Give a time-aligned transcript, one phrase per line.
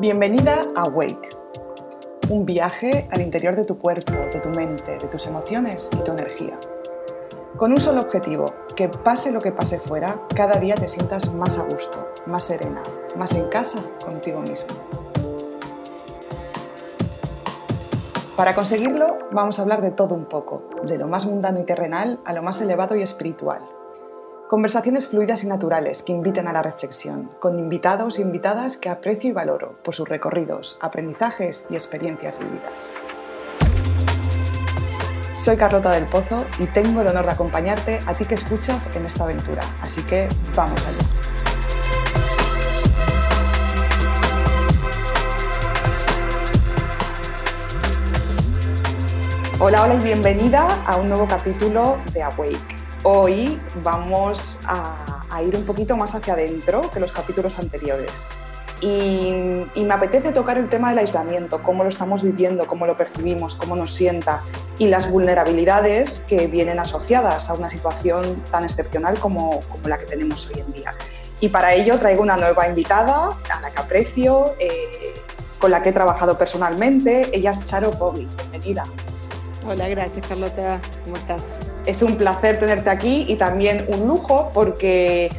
[0.00, 1.28] Bienvenida a Wake,
[2.30, 6.12] un viaje al interior de tu cuerpo, de tu mente, de tus emociones y tu
[6.12, 6.58] energía.
[7.58, 11.58] Con un solo objetivo, que pase lo que pase fuera, cada día te sientas más
[11.58, 12.82] a gusto, más serena,
[13.18, 14.74] más en casa contigo mismo.
[18.36, 22.20] Para conseguirlo, vamos a hablar de todo un poco, de lo más mundano y terrenal
[22.24, 23.60] a lo más elevado y espiritual,
[24.50, 29.30] Conversaciones fluidas y naturales que inviten a la reflexión, con invitados y invitadas que aprecio
[29.30, 32.92] y valoro por sus recorridos, aprendizajes y experiencias vividas.
[35.36, 39.06] Soy Carlota del Pozo y tengo el honor de acompañarte a ti que escuchas en
[39.06, 40.98] esta aventura, así que vamos allá.
[49.60, 55.64] Hola, hola y bienvenida a un nuevo capítulo de Awake Hoy vamos a, ir un
[55.64, 58.26] poquito más hacia adentro que los capítulos anteriores.
[58.82, 59.32] Y,
[59.76, 63.74] me apetece tocar el tema del aislamiento, cómo lo estamos viviendo, cómo lo percibimos, cómo
[63.74, 64.42] nos sienta
[64.78, 70.50] y las vulnerabilidades que vienen asociadas a una situación tan excepcional como, la que tenemos
[70.50, 70.94] hoy en día.
[71.40, 75.14] Y para ello traigo una nueva invitada, a la que aprecio, eh,
[75.58, 77.30] con la que he trabajado personalmente.
[77.32, 78.28] Ella es Charo Poggi.
[78.36, 78.84] Bienvenida.
[79.66, 80.80] Hola, gracias Carlota.
[81.04, 81.58] ¿Cómo estás?
[81.86, 85.30] Es un placer tenerte aquí y también un lujo porque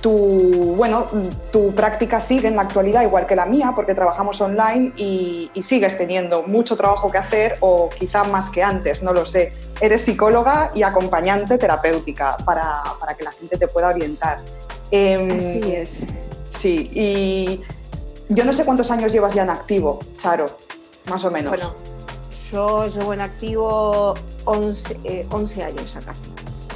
[0.00, 1.06] tu, bueno,
[1.50, 5.98] tu práctica sigue en la actualidad igual que la mía porque trabajamos online y, sigues
[5.98, 9.52] teniendo mucho trabajo que hacer o quizá más que antes, no lo sé.
[9.80, 12.82] Eres psicóloga y acompañante terapéutica para,
[13.18, 14.38] que la gente te pueda orientar.
[14.92, 16.00] Em, Así es.
[16.48, 17.60] Sí, y
[18.28, 20.46] yo no sé cuántos años llevas ya en activo, Charo,
[21.10, 21.50] más o menos.
[21.50, 21.74] Bueno,
[22.52, 24.14] yo llevo en activo
[24.46, 25.26] 11, eh,
[25.62, 26.30] años ya casi.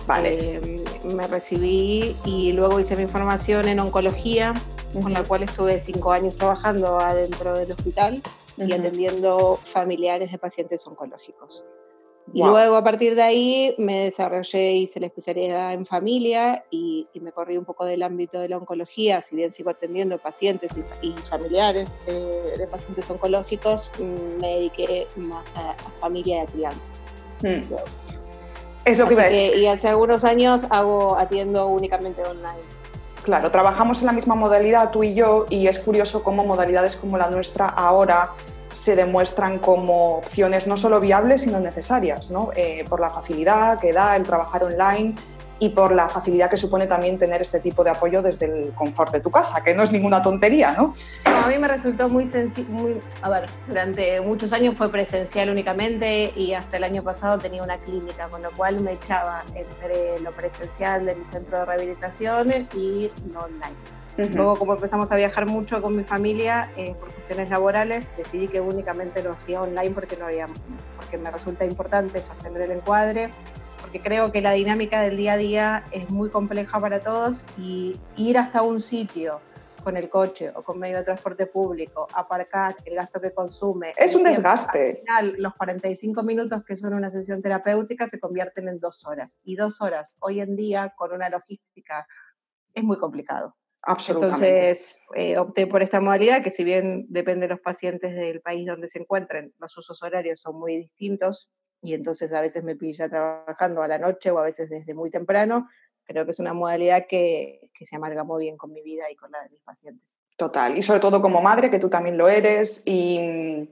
[0.06, 0.56] Vale.
[0.56, 4.54] Eh, me recibí y luego hice mi formación en oncología,
[5.00, 8.22] con la cual estuve cinco años trabajando adentro del hospital
[8.56, 11.64] y atendiendo familiares de pacientes oncológicos.
[12.32, 17.32] Y luego a partir de ahí me desarrollé, hice la especialidad en familia y, me
[17.32, 21.90] corrí un poco del ámbito de la oncología, si bien sigo atendiendo pacientes y, familiares
[22.06, 26.90] de pacientes oncológicos, mm, me dediqué más a, familia y a crianza.
[27.42, 27.62] Hmm.
[28.84, 32.58] Es lo que, Y hace algunos años hago, atiendo únicamente online.
[33.22, 37.18] Claro, trabajamos en la misma modalidad tú y yo y es curioso cómo modalidades como
[37.18, 38.30] la nuestra ahora
[38.70, 42.50] se demuestran como opciones no solo viables, sino necesarias, ¿no?
[42.56, 45.16] Eh, por la facilidad que da el trabajar online
[45.60, 49.12] y por la facilidad que supone también tener este tipo de apoyo desde el confort
[49.12, 50.94] de tu casa, que no es ninguna tontería, ¿no?
[51.24, 52.68] a mí me resultó muy sencillo,
[53.22, 57.78] a ver, durante muchos años fue presencial únicamente y hasta el año pasado tenía una
[57.78, 63.10] clínica, con lo cual me echaba entre lo presencial de mi centro de rehabilitación y
[63.32, 63.76] lo online.
[64.16, 68.60] Luego, como empezamos a viajar mucho con mi familia eh, por cuestiones laborales, decidí que
[68.60, 70.46] únicamente lo hacía online porque, no había,
[70.96, 73.30] porque me resulta importante sostener el encuadre,
[73.90, 77.98] porque creo que la dinámica del día a día es muy compleja para todos y
[78.16, 79.40] ir hasta un sitio
[79.82, 83.92] con el coche o con medio de transporte público, aparcar, el gasto que consume.
[83.96, 85.02] Es un desgaste.
[85.08, 89.40] Al final, los 45 minutos que son una sesión terapéutica se convierten en dos horas.
[89.42, 92.06] Y dos horas hoy en día, con una logística,
[92.72, 93.56] es muy complicado.
[93.82, 94.46] Absolutamente.
[94.46, 98.66] Entonces, eh, opté por esta modalidad, que si bien depende de los pacientes del país
[98.66, 101.50] donde se encuentren, los usos horarios son muy distintos
[101.82, 105.10] y entonces a veces me pilla trabajando a la noche o a veces desde muy
[105.10, 105.68] temprano,
[106.04, 109.30] creo que es una modalidad que, que se amalgamó bien con mi vida y con
[109.30, 110.18] la de mis pacientes.
[110.36, 113.68] Total, y sobre todo como madre, que tú también lo eres, y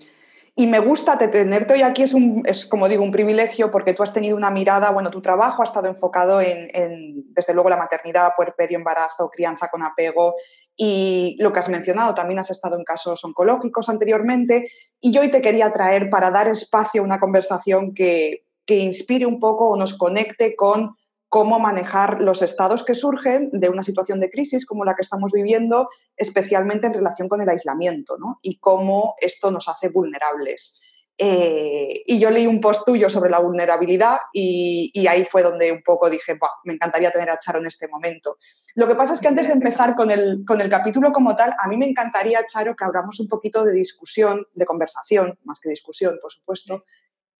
[0.58, 4.02] y me gusta tenerte hoy aquí, es, un, es como digo, un privilegio porque tú
[4.02, 8.32] has tenido una mirada, bueno, tu trabajo ha estado enfocado en, desde luego, la maternidad,
[8.36, 10.34] puerperio, embarazo, crianza con apego
[10.80, 15.30] y lo que has mencionado, también has estado en casos oncológicos anteriormente y yo hoy
[15.30, 19.76] te quería traer para dar espacio a una conversación que, que inspire un poco o
[19.76, 20.94] nos conecte con
[21.28, 25.32] cómo manejar los estados que surgen de una situación de crisis como la que estamos
[25.32, 28.38] viviendo, especialmente en relación con el aislamiento, ¿no?
[28.40, 30.80] y cómo esto nos hace vulnerables.
[31.20, 35.82] Eh, y yo leí un post tuyo sobre la vulnerabilidad y, ahí fue donde un
[35.82, 38.38] poco dije, me encantaría tener a Charo en este momento.
[38.76, 41.56] Lo que pasa es que antes de empezar con el, con el capítulo como tal,
[41.58, 45.68] a mí me encantaría, Charo, que abramos un poquito de discusión, de conversación, más que
[45.68, 46.84] discusión, por supuesto,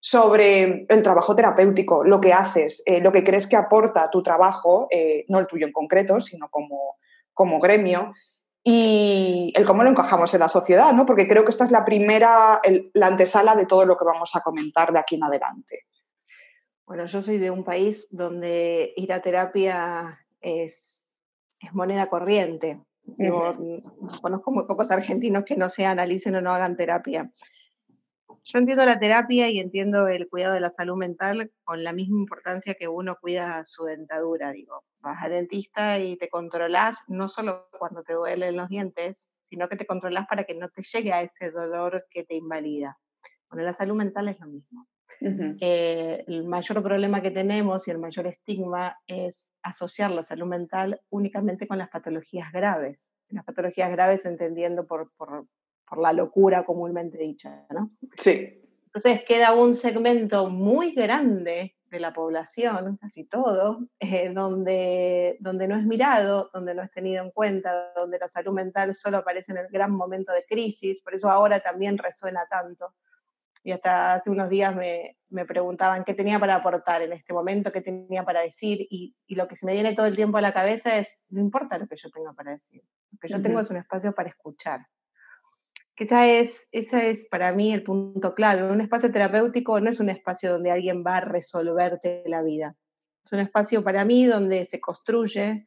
[0.01, 4.89] sobre el trabajo terapéutico, lo que haces, eh, lo que crees que aporta tu trabajo,
[4.91, 6.97] eh, no el tuyo en concreto, sino como,
[7.33, 8.13] como gremio,
[8.71, 11.07] y el cómo lo encajamos en la sociedad, ¿no?
[11.07, 12.61] porque creo que esta es la primera,
[12.93, 15.87] la antesala de todo lo que vamos a comentar de aquí en adelante.
[16.85, 21.07] Bueno, yo soy de un país donde ir a terapia es,
[21.63, 22.79] es moneda corriente.
[24.21, 27.33] conozco muy pocos argentinos que no se analicen o no hagan terapia.
[28.45, 32.19] Yo entiendo la terapia y entiendo el cuidado de la salud mental con la misma
[32.19, 34.53] importancia que uno cuida su dentadura.
[34.53, 39.69] Digo, vas al dentista y te controlas no solo cuando te duelen los dientes, sino
[39.69, 42.99] que te controlas para que no te llegue a ese dolor que te invalida.
[43.51, 44.87] Bueno, la salud mental es lo mismo.
[45.21, 51.01] Eh, el mayor problema que tenemos y el mayor estigma es asociar la salud mental
[51.11, 53.11] únicamente con las patologías graves.
[53.29, 55.47] Las patologías graves entendiendo por, por,
[55.89, 57.91] por la locura comúnmente dicha, ¿no?
[58.17, 58.63] Sí.
[58.85, 65.77] Entonces queda un segmento muy grande de la población, casi todo, eh, donde, donde no
[65.77, 69.59] es mirado, donde no es tenido en cuenta, donde la salud mental solo aparece en
[69.59, 72.95] el gran momento de crisis, por eso ahora también resuena tanto.
[73.65, 77.73] Y hasta hace unos días me, me preguntaban qué tenía para aportar en este momento,
[77.73, 80.43] qué tenía para decir, y, y, lo que se me viene todo el tiempo a
[80.43, 82.83] la cabeza es, no importa lo que yo tenga para decir,
[83.13, 84.81] lo que yo tengo es un espacio para escuchar
[85.99, 88.71] esa es, esa es para mí el punto clave.
[88.71, 92.77] Un espacio terapéutico no es un espacio donde alguien va a resolverte la vida.
[93.25, 95.67] Es un espacio para mí donde se construye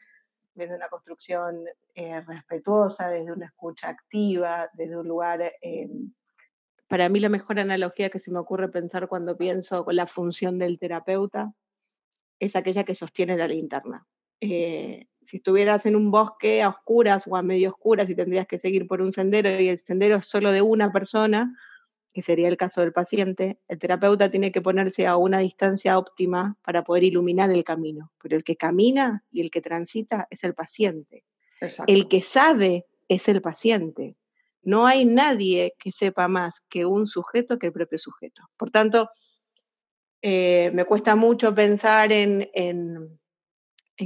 [0.54, 5.42] desde una construcción eh, respetuosa, desde una escucha activa, desde un lugar...
[5.62, 5.90] Eh,
[6.88, 10.78] para mí la mejor analogía que se me ocurre pensar cuando pienso la función del
[10.78, 11.54] terapeuta
[12.38, 14.06] es aquella que sostiene la linterna.
[14.42, 18.58] Eh, si estuvieras en un bosque a oscuras o a medio oscuras y tendrías que
[18.58, 21.58] seguir por un sendero y el sendero es solo de una persona,
[22.14, 26.58] que sería el caso del paciente, el terapeuta tiene que ponerse a una distancia óptima
[26.66, 28.12] para poder iluminar el camino.
[28.22, 31.24] Pero el que camina y el que transita es el paciente.
[31.88, 34.18] El que sabe es el paciente.
[34.64, 38.42] No hay nadie que sepa más que un sujeto que el propio sujeto.
[38.58, 39.10] Por tanto,
[40.22, 43.21] eh, me cuesta mucho pensar en en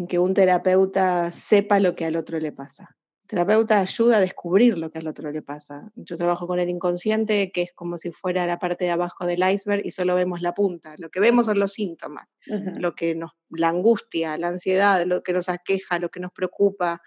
[0.04, 2.98] que un terapeuta sepa lo que al otro le pasa.
[3.24, 5.92] El terapeuta ayuda a descubrir lo que al otro le pasa.
[5.96, 9.42] Yo trabajo con el inconsciente, que es como si fuera la parte de abajo del
[9.50, 10.96] iceberg y solo vemos la punta.
[11.00, 15.34] Lo que vemos son los síntomas, lo que nos, la angustia, la ansiedad, lo que
[15.34, 17.02] nos aqueja, lo que nos preocupa,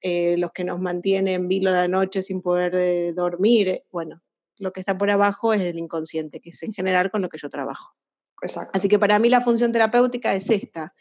[0.00, 3.82] eh, los que nos mantiene en vilo la noche sin poder eh, dormir.
[3.90, 4.22] Bueno,
[4.56, 7.38] lo que está por abajo es el inconsciente, que es en general con lo que
[7.38, 7.94] yo trabajo.
[8.40, 8.70] Exacto.
[8.72, 10.94] Así que para mí la función terapéutica es esta,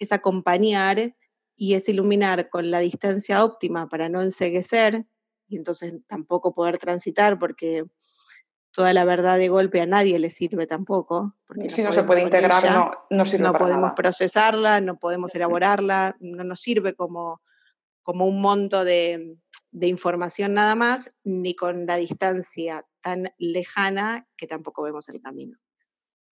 [0.00, 1.14] es acompañar
[1.56, 5.06] y es iluminar con la distancia óptima para no enseguecer
[5.46, 7.84] y entonces tampoco poder transitar porque
[8.72, 11.36] toda la verdad de golpe a nadie le sirve tampoco.
[11.46, 16.16] Porque si no, se puede integrar, no, no sirve No podemos procesarla, no podemos elaborarla,
[16.20, 17.42] no nos sirve como,
[18.02, 19.36] como un monto de,
[19.70, 25.58] de, información nada más, ni con la distancia tan lejana que tampoco vemos el camino.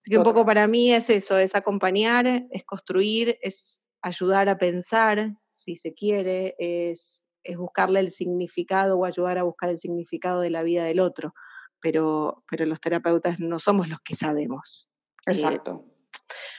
[0.01, 4.59] Así que un poco para mí es eso, es acompañar, es construir, es ayudar a
[4.59, 10.41] pensar, si se quiere, es, es buscarle el significado o ayudar a buscar el significado
[10.41, 11.35] de la vida del otro.
[11.81, 14.89] Pero, pero los terapeutas no somos los que sabemos.
[15.27, 15.85] Eh, Exacto.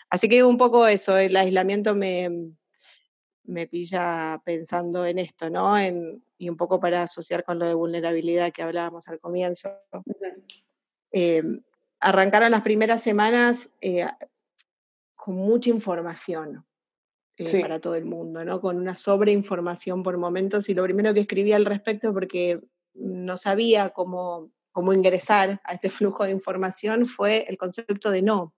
[0.09, 2.29] así que un poco eso, el aislamiento me,
[3.43, 5.77] me pilla pensando en esto, ¿no?
[5.77, 9.69] En, y un poco para asociar con lo de vulnerabilidad que hablábamos al comienzo
[11.99, 14.05] arrancaron las primeras semanas eh,
[15.15, 16.65] con mucha información
[17.37, 18.59] eh, para todo el mundo, ¿no?
[18.59, 22.61] Con una sobreinformación por momentos y lo primero que escribí al respecto porque
[22.93, 28.53] no sabía cómo, cómo ingresar a ese flujo de información fue el concepto de no,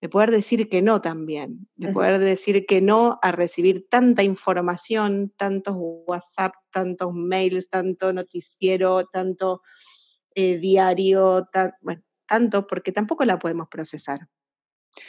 [0.00, 5.32] de poder decir que no también, de poder decir que no a recibir tanta información,
[5.36, 9.62] tantos WhatsApp, tantos mails, tanto noticiero, tanto
[10.34, 11.48] eh, diario,
[11.80, 12.02] bueno,
[12.34, 14.26] tanto porque tampoco la podemos procesar.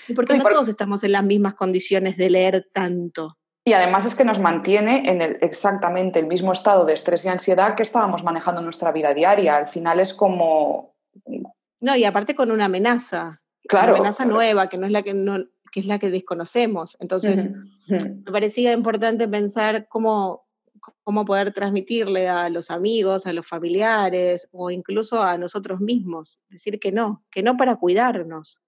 [0.08, 3.38] Y porque no, todos estamos en las mismas condiciones de leer tanto.
[3.63, 7.29] Y además es que nos mantiene en el, exactamente el mismo estado de estrés y
[7.29, 9.58] ansiedad que estábamos manejando en nuestra vida diaria.
[9.58, 10.96] Al final es como...
[11.79, 13.39] No, y aparte con una amenaza.
[13.67, 13.94] Claro.
[13.94, 16.96] Una amenaza nueva, que no es la que, no, que es la que desconocemos.
[17.00, 17.50] Entonces,
[17.88, 20.45] me parecía importante pensar cómo,
[21.04, 26.80] cómo poder transmitirle a los amigos, a los familiares o incluso a nosotros mismos, decir
[26.80, 28.62] que no, que no para cuidarnos,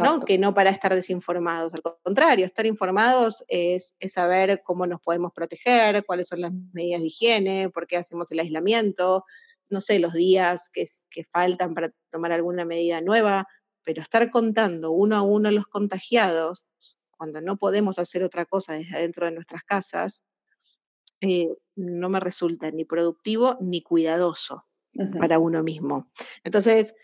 [0.00, 0.20] ¿no?
[0.20, 6.04] que no para estar desinformados, al contrario, estar informados es, saber cómo nos podemos proteger,
[6.04, 9.24] cuáles son las medidas de higiene, por qué hacemos el aislamiento,
[9.70, 13.46] no sé, los días que, que faltan para tomar alguna medida nueva,
[13.84, 16.66] pero estar contando uno a uno los contagiados
[17.10, 20.24] cuando no podemos hacer otra cosa desde adentro de nuestras casas,
[21.20, 24.64] eh, no me resulta ni productivo ni cuidadoso
[25.18, 26.10] para uno mismo.
[26.42, 26.94] Entonces,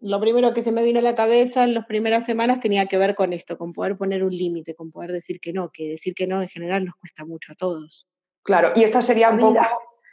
[0.00, 2.98] lo primero que se me vino a la cabeza en las primeras semanas tenía que
[2.98, 6.14] ver con esto, con poder poner un límite, con poder decir que no, que decir
[6.14, 8.08] que no en general nos cuesta mucho a todos.
[8.42, 9.60] Claro, y esta sería un poco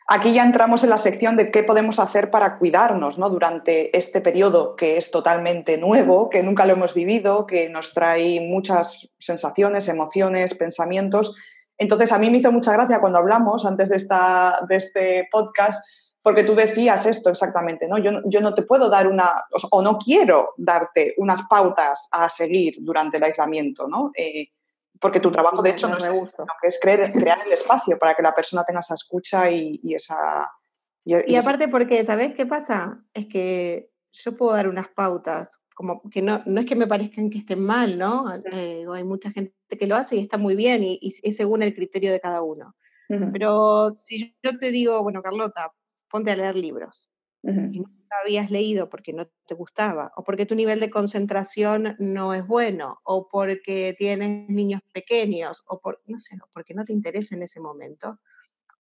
[0.10, 3.30] aquí ya entramos en la sección de qué podemos hacer para cuidarnos ¿no?
[3.30, 8.42] durante este periodo que es totalmente nuevo, que nunca lo hemos vivido, que nos trae
[8.42, 11.36] muchas sensaciones, emociones, pensamientos.
[11.80, 15.82] Entonces, a mí me hizo mucha gracia cuando hablamos antes de, esta, de este podcast,
[16.22, 17.98] porque tú decías esto exactamente, ¿no?
[17.98, 19.32] Yo, yo no te puedo dar una,
[19.72, 24.12] o no quiero darte unas pautas a seguir durante el aislamiento, ¿no?
[24.14, 24.50] Eh,
[25.00, 28.14] porque tu trabajo, de hecho, no, es eso, que es crear, crear, el espacio para
[28.14, 30.52] que la persona tenga esa escucha y, esa...
[31.06, 33.00] Y, aparte porque, ¿sabes qué pasa?
[33.14, 37.30] Es que yo puedo dar unas pautas, como que no, no es que me parezcan
[37.30, 38.26] que estén mal, ¿no?
[38.52, 41.74] Eh, hay mucha gente que lo hace y está muy bien y, es según el
[41.74, 42.76] criterio de cada uno.
[43.32, 45.72] Pero si yo te digo, bueno, Carlota,
[46.12, 47.10] ponte a leer libros
[47.44, 47.88] y no
[48.22, 53.00] habías leído porque no te gustaba, o porque tu nivel de concentración no es bueno,
[53.06, 57.62] o porque tienes niños pequeños, o por, no sé, porque no te interesa en ese
[57.62, 58.20] momento,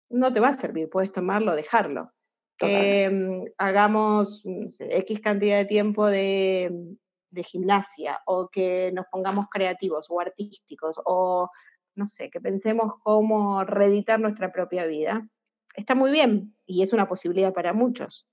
[0.09, 2.12] no te va a servir, puedes tomarlo, dejarlo.
[2.58, 4.42] Que mm, hagamos
[4.78, 6.96] X cantidad de tiempo de,
[7.30, 11.50] de gimnasia, o que nos pongamos creativos o artísticos, o
[11.94, 15.26] no sé, que pensemos cómo reeditar nuestra propia vida
[15.76, 18.26] está muy bien y es una posibilidad para muchos,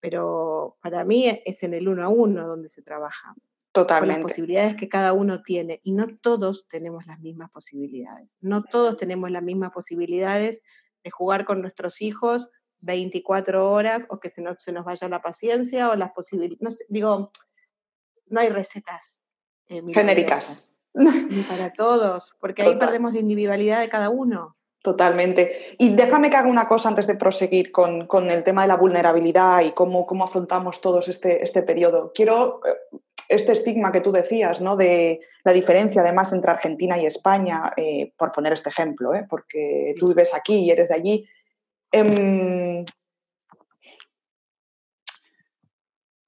[0.00, 3.34] pero para mí es en el uno a uno donde se trabaja.
[3.72, 4.14] Totalmente.
[4.14, 8.36] Con las posibilidades que cada uno tiene y no todos tenemos las mismas posibilidades.
[8.40, 10.62] No todos tenemos las mismas posibilidades
[11.02, 12.50] de jugar con nuestros hijos
[12.84, 16.84] 24 horas o que se nos, se nos vaya la paciencia o las posibilidades.
[16.88, 17.30] digo,
[18.26, 19.22] no hay recetas
[19.68, 20.72] eh, genéricas.
[21.48, 24.56] para todos, porque ahí perdemos la individualidad de cada uno.
[24.80, 25.74] Totalmente.
[25.78, 29.62] Y déjame que haga una cosa antes de proseguir con, el tema de la vulnerabilidad
[29.62, 32.12] y cómo, cómo afrontamos todos este, este periodo.
[32.14, 32.98] Quiero eh,
[33.28, 34.76] este estigma que tú decías, ¿no?
[34.76, 39.26] De la diferencia además entre Argentina y España, eh, por poner este ejemplo, ¿eh?
[39.28, 41.28] porque tú vives aquí y eres de allí.
[41.94, 42.84] Em,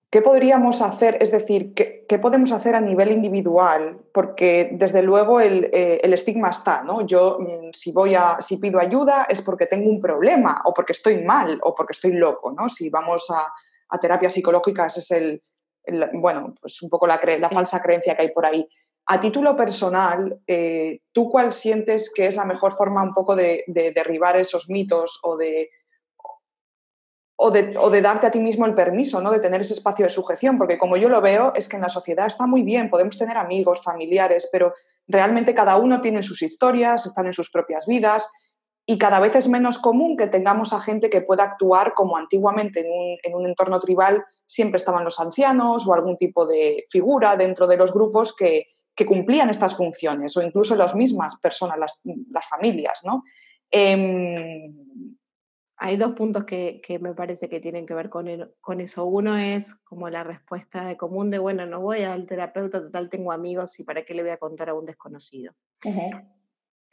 [0.08, 1.18] ¿Qué podríamos hacer?
[1.20, 3.98] Es decir, ¿qué, podemos hacer a nivel individual?
[4.14, 7.04] Porque desde luego el, eh, estigma está, ¿no?
[7.04, 10.92] Yo mm, si voy a, si pido ayuda es porque tengo un problema, o porque
[10.92, 12.68] estoy mal, o porque estoy loco, ¿no?
[12.68, 13.52] Si vamos a,
[13.88, 15.42] a terapia psicológica, ese es el,
[16.14, 18.68] bueno, pues un poco la, la, falsa creencia que hay por ahí.
[19.06, 23.64] A título personal, eh, ¿tú cuál sientes que es la mejor forma un poco de
[23.94, 25.70] derribar esos mitos o de
[27.36, 29.30] o de, darte a ti mismo el permiso, ¿no?
[29.30, 31.90] De tener ese espacio de sujeción, porque como yo lo veo, es que en la
[31.90, 34.72] sociedad está muy bien, podemos tener amigos, familiares, pero
[35.06, 38.30] realmente cada uno tiene sus historias, están en sus propias vidas
[38.86, 42.86] y cada vez es menos común que tengamos a gente que pueda actuar como antiguamente
[43.22, 47.76] en un, entorno tribal siempre estaban los ancianos o algún tipo de figura dentro de
[47.76, 48.68] los grupos que,
[49.04, 53.24] cumplían estas funciones o incluso las mismas personas, las, familias, ¿no?
[53.70, 54.72] Em,
[55.78, 58.26] hay dos puntos que, me parece que tienen que ver con,
[58.60, 59.04] con eso.
[59.04, 63.32] Uno es como la respuesta de común de, bueno, no voy al terapeuta, total tengo
[63.32, 65.52] amigos y para qué le voy a contar a un desconocido.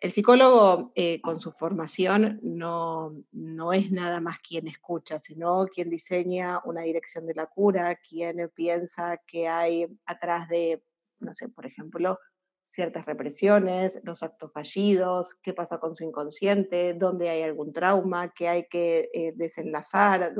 [0.01, 5.89] El psicólogo eh, con su formación no, no es nada más quien escucha, sino quien
[5.89, 10.83] diseña una dirección de la cura, quien piensa que hay atrás de,
[11.23, 12.19] no sé, por ejemplo,
[12.67, 18.47] ciertas represiones, los actos fallidos, qué pasa con su inconsciente, dónde hay algún trauma que
[18.47, 20.33] hay que eh, desenlazar.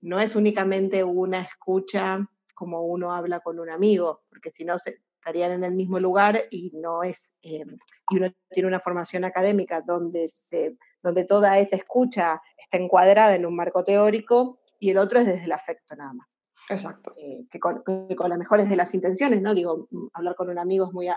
[0.00, 5.52] No es únicamente una escucha como uno habla con un amigo, porque si no estarían
[5.52, 7.64] en el mismo lugar y no es, eh,
[8.10, 13.46] y uno tiene una formación académica donde, se, donde toda esa escucha está encuadrada en
[13.46, 16.31] un marco teórico y el otro es desde el afecto nada más.
[16.72, 17.12] Exacto.
[17.16, 19.54] Eh, que, con, las mejores de las intenciones, ¿no?
[19.54, 21.08] Digo, mm, hablar con un amigo es muy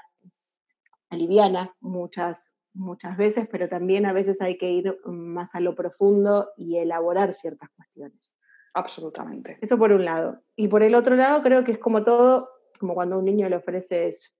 [1.10, 6.52] aliviana muchas, muchas veces, pero también a veces hay que ir más a lo profundo
[6.58, 8.38] y elaborar ciertas cuestiones.
[8.74, 9.58] Absolutamente.
[9.62, 10.42] Eso por un lado.
[10.56, 13.48] Y por el otro lado, creo que es como todo, como cuando a un niño
[13.48, 14.34] le ofreces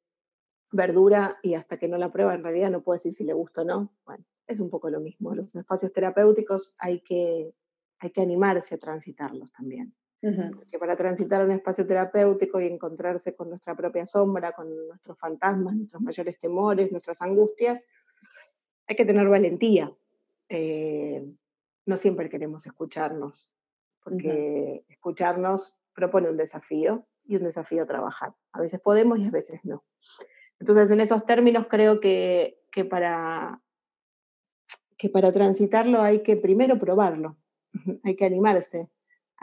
[0.72, 3.62] verdura y hasta que no la prueba, en realidad no puede decir si le gusta
[3.62, 3.94] o no.
[4.06, 5.34] Bueno, es un poco lo mismo.
[5.34, 7.54] Los espacios terapéuticos hay que,
[8.00, 9.96] hay que animarse a transitarlos también.
[10.22, 15.76] Porque para transitar un espacio terapéutico y encontrarse con nuestra propia sombra, con nuestros fantasmas,
[15.76, 17.86] nuestros mayores temores, nuestras angustias,
[18.88, 19.96] hay que tener valentía.
[20.50, 21.24] Eh,
[21.86, 23.54] no siempre queremos escucharnos,
[24.04, 28.34] porque escucharnos propone un desafío y un desafío a trabajar.
[28.52, 29.84] A veces podemos y a veces no.
[30.60, 33.62] Entonces, en esos términos creo que, que, para,
[34.98, 37.38] que para transitarlo hay que primero probarlo,
[38.04, 38.90] hay que animarse,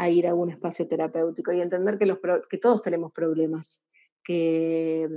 [0.02, 2.18] a ir a un espacio terapéutico y entender que, los,
[2.50, 3.84] que todos tenemos problemas,
[4.24, 5.08] que,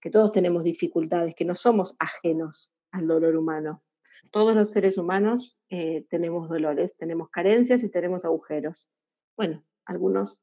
[0.00, 3.82] que todos tenemos dificultades, que no somos ajenos al dolor humano.
[4.30, 8.88] Todos los seres humanos eh, tenemos dolores, tenemos carencias y tenemos agujeros.
[9.36, 10.38] Bueno, algunos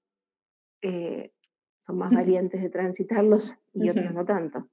[0.82, 1.32] eh,
[1.80, 4.70] son más valientes de transitarlos y otros no tanto.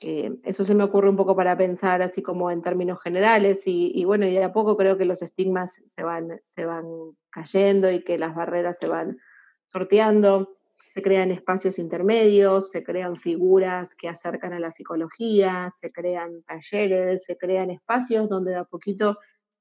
[0.00, 4.04] Eh, eso se me ocurre un poco para pensar así como en términos generales y,
[4.04, 6.84] bueno, y de a poco creo que los estigmas se van, se van
[7.30, 9.18] cayendo y que las barreras se van
[9.66, 10.56] sorteando,
[10.88, 17.24] se crean espacios intermedios, se crean figuras que acercan a la psicología, se crean talleres,
[17.24, 19.18] se crean espacios donde de a poquito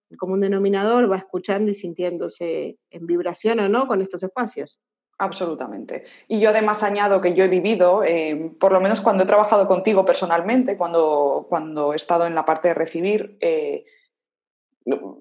[0.10, 4.80] el común denominador va escuchando y sintiéndose en vibración o no con estos espacios.
[5.18, 6.04] Absolutamente.
[6.28, 9.68] Y yo además añado que yo he vivido, eh, por lo menos cuando he trabajado
[9.68, 13.86] contigo personalmente, cuando, cuando he estado en la parte de recibir, eh,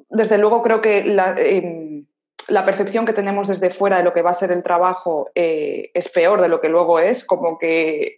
[0.08, 2.06] desde luego creo que em,
[2.48, 5.90] la, percepción que tenemos desde fuera de lo que va a ser el trabajo eh,
[5.94, 8.14] es peor de lo que luego es, como que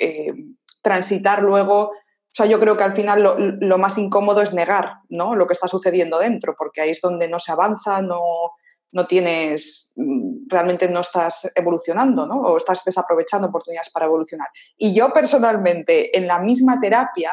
[0.80, 5.00] transitar luego, o sea, yo creo que al final lo, lo, más incómodo es negar
[5.08, 5.34] ¿no?
[5.34, 8.52] lo que está sucediendo dentro, porque ahí es donde no se avanza, no
[8.94, 12.40] no tienes, mm, realmente no estás evolucionando, ¿no?
[12.42, 14.46] O estás desaprovechando oportunidades para evolucionar.
[14.78, 17.32] Y yo personalmente, en la misma terapia,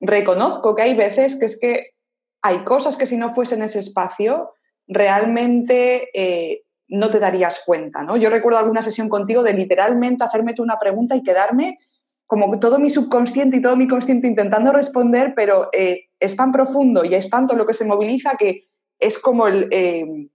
[0.00, 1.90] reconozco que hay veces que es que
[2.40, 4.54] hay cosas que si no fuesen ese espacio,
[4.86, 8.16] realmente eh, no te darías cuenta, ¿no?
[8.16, 11.78] Yo recuerdo alguna sesión contigo de literalmente hacerme tú una pregunta y quedarme
[12.26, 17.04] como todo mi subconsciente y todo mi consciente intentando responder, pero eh, es tan profundo
[17.04, 18.68] y es tanto lo que se moviliza que
[18.98, 19.68] es como el...
[19.70, 20.30] Eh,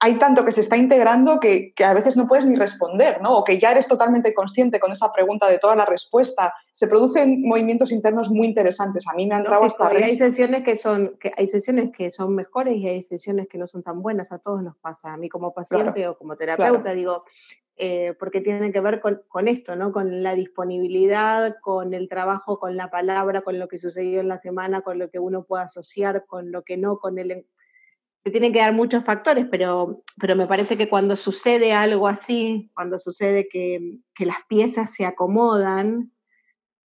[0.00, 3.36] hay tanto que se está integrando que, a veces no puedes ni responder, ¿no?
[3.36, 6.54] O que ya eres totalmente consciente con esa pregunta de toda la respuesta.
[6.72, 9.06] Se producen movimientos internos muy interesantes.
[9.08, 12.34] A mí me han entrado hasta Hay sesiones que son, que hay sesiones que son
[12.34, 14.32] mejores y hay sesiones que no son tan buenas.
[14.32, 15.12] A todos nos pasa.
[15.12, 17.24] A mí como paciente o como terapeuta digo,
[17.76, 19.92] eh, porque tienen que ver con, con, esto, ¿no?
[19.92, 24.38] Con la disponibilidad, con el trabajo, con la palabra, con lo que sucedió en la
[24.38, 27.46] semana, con lo que uno puede asociar, con lo que no, con el
[28.22, 32.70] se tienen que dar muchos factores, pero, pero me parece que cuando sucede algo así,
[32.74, 36.12] cuando sucede que, las piezas se acomodan,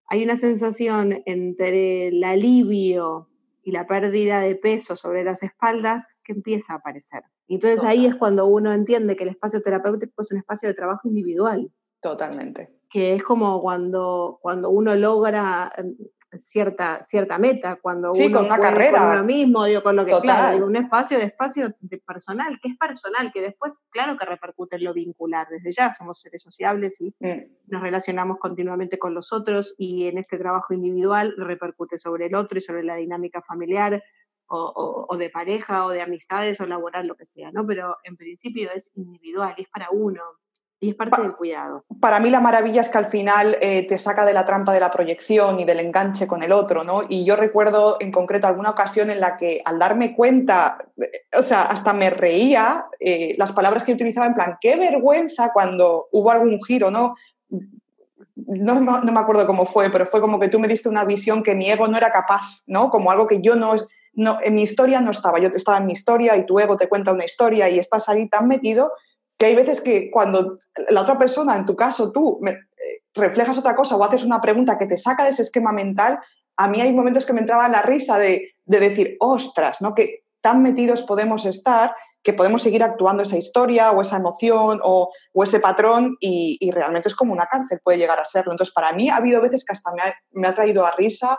[0.07, 3.29] hay una sensación entre el alivio
[3.61, 7.23] y la pérdida de peso sobre las espaldas que empieza a aparecer.
[7.47, 10.75] Y entonces ahí es cuando uno entiende que el espacio terapéutico es un espacio de
[10.75, 11.69] trabajo individual.
[11.99, 12.69] Totalmente.
[12.89, 15.69] Que es como cuando, cuando uno logra
[16.33, 18.99] cierta, cierta meta, cuando sí, uno con una carrera.
[18.99, 22.69] con uno mismo, digo, con lo que claro, un espacio de espacio de personal, que
[22.69, 26.99] es personal, que después, claro que repercute en lo vincular, desde ya somos seres sociables
[27.01, 27.67] y mm.
[27.67, 32.57] nos relacionamos continuamente con los otros y en este trabajo individual repercute sobre el otro
[32.57, 34.03] y sobre la dinámica familiar
[34.47, 37.65] o, o de pareja o de amistades o laboral, lo que sea, ¿no?
[37.65, 40.21] Pero en principio es individual es para uno.
[40.85, 41.81] Y es parte del cuidado.
[41.99, 44.79] Para mí la maravilla es que al final eh, te saca de la trampa de
[44.79, 47.01] la proyección y del enganche con el otro, ¿no?
[47.09, 50.77] Y yo recuerdo en concreto alguna ocasión en la que al darme cuenta,
[51.35, 56.07] o sea, hasta me reía eh, las palabras que utilizaba en plan, qué vergüenza cuando
[56.11, 57.15] hubo algún giro, ¿no?
[58.35, 61.41] No, no, me acuerdo cómo fue, pero fue como que tú me diste una visión
[61.41, 62.91] que mi ego no era capaz, ¿no?
[62.91, 63.73] Como algo que yo no,
[64.13, 65.39] no, en mi historia no estaba.
[65.39, 68.29] Yo estaba en mi historia y tu ego te cuenta una historia y estás ahí
[68.29, 68.91] tan metido
[69.37, 72.57] que hay veces que cuando la otra persona, en tu caso tú, eh,
[73.13, 76.19] reflejas otra cosa o haces una pregunta que te saca de ese esquema mental,
[76.57, 79.93] a mí hay momentos que me entraba la risa de, decir, ostras, ¿no?
[79.93, 85.11] Que tan metidos podemos estar que podemos seguir actuando esa historia o esa emoción o,
[85.43, 88.51] ese patrón y, realmente es como una cárcel, puede llegar a serlo.
[88.51, 91.37] Entonces, para mí ha habido veces que hasta me ha, me ha traído a risa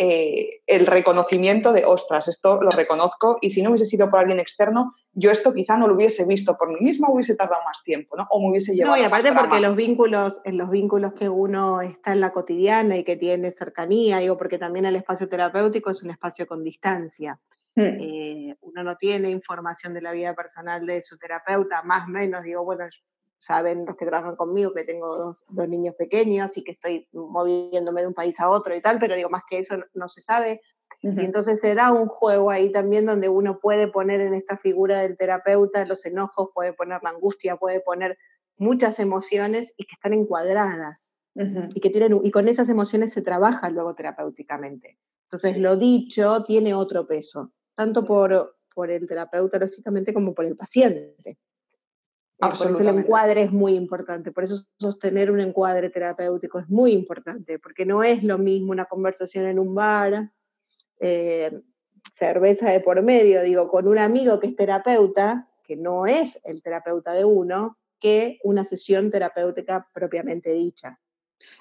[0.00, 4.38] eh, el reconocimiento de, ostras, esto lo reconozco y si no hubiese sido por alguien
[4.38, 8.16] externo, yo esto quizá no lo hubiese visto por mí misma, hubiese tardado más tiempo,
[8.16, 8.28] ¿no?
[8.30, 8.94] O me hubiese llevado.
[8.94, 12.96] No, y aparte porque los vínculos, en los vínculos que uno está en la cotidiana
[12.96, 17.40] y que tiene cercanía, digo, porque también el espacio terapéutico es un espacio con distancia.
[17.74, 17.98] Hmm.
[18.00, 22.44] Eh, uno no tiene información de la vida personal de su terapeuta, más o menos,
[22.44, 22.84] digo, bueno,
[23.38, 28.08] saben los que trabajan conmigo que tengo dos, niños pequeños y que estoy moviéndome de
[28.08, 30.60] un país a otro y tal, pero digo, más que eso no, se sabe.
[31.00, 34.98] Y entonces se da un juego ahí también donde uno puede poner en esta figura
[34.98, 38.18] del terapeuta los enojos, puede poner la angustia, puede poner
[38.56, 41.14] muchas emociones y que están encuadradas.
[41.34, 44.98] y, que tienen, y con esas emociones se trabaja luego terapéuticamente.
[45.26, 50.56] Entonces lo dicho tiene otro peso, tanto por, por el terapeuta, lógicamente, como por el
[50.56, 51.38] paciente.
[52.40, 56.68] Eh, por eso el encuadre es muy importante, por eso sostener un encuadre terapéutico es
[56.68, 60.30] muy importante, porque no es lo mismo una conversación en un bar,
[61.00, 61.60] eh,
[62.12, 66.62] cerveza de por medio, digo, con un amigo que es terapeuta, que no es el
[66.62, 71.00] terapeuta de uno, que una sesión terapéutica propiamente dicha.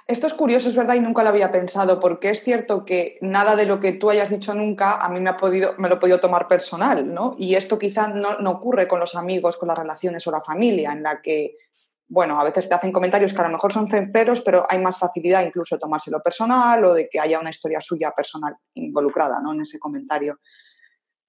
[0.08, 3.56] Esto es curioso, es verdad, y nunca lo había pensado, porque es cierto que nada
[3.56, 6.00] de lo que tú hayas dicho nunca a mí me, ha podido, me lo he
[6.00, 7.36] podido tomar personal, ¿no?
[7.38, 10.94] Y esto quizá no, no ocurre con los amigos, con las relaciones o la familia,
[10.94, 11.58] en la que
[12.10, 14.98] bueno, a veces te hacen comentarios que a lo mejor son sinceros, pero hay más
[14.98, 19.54] facilidad incluso de tomárselo personal o de que haya una historia suya personal involucrada ¿no?
[19.54, 20.40] en ese comentario.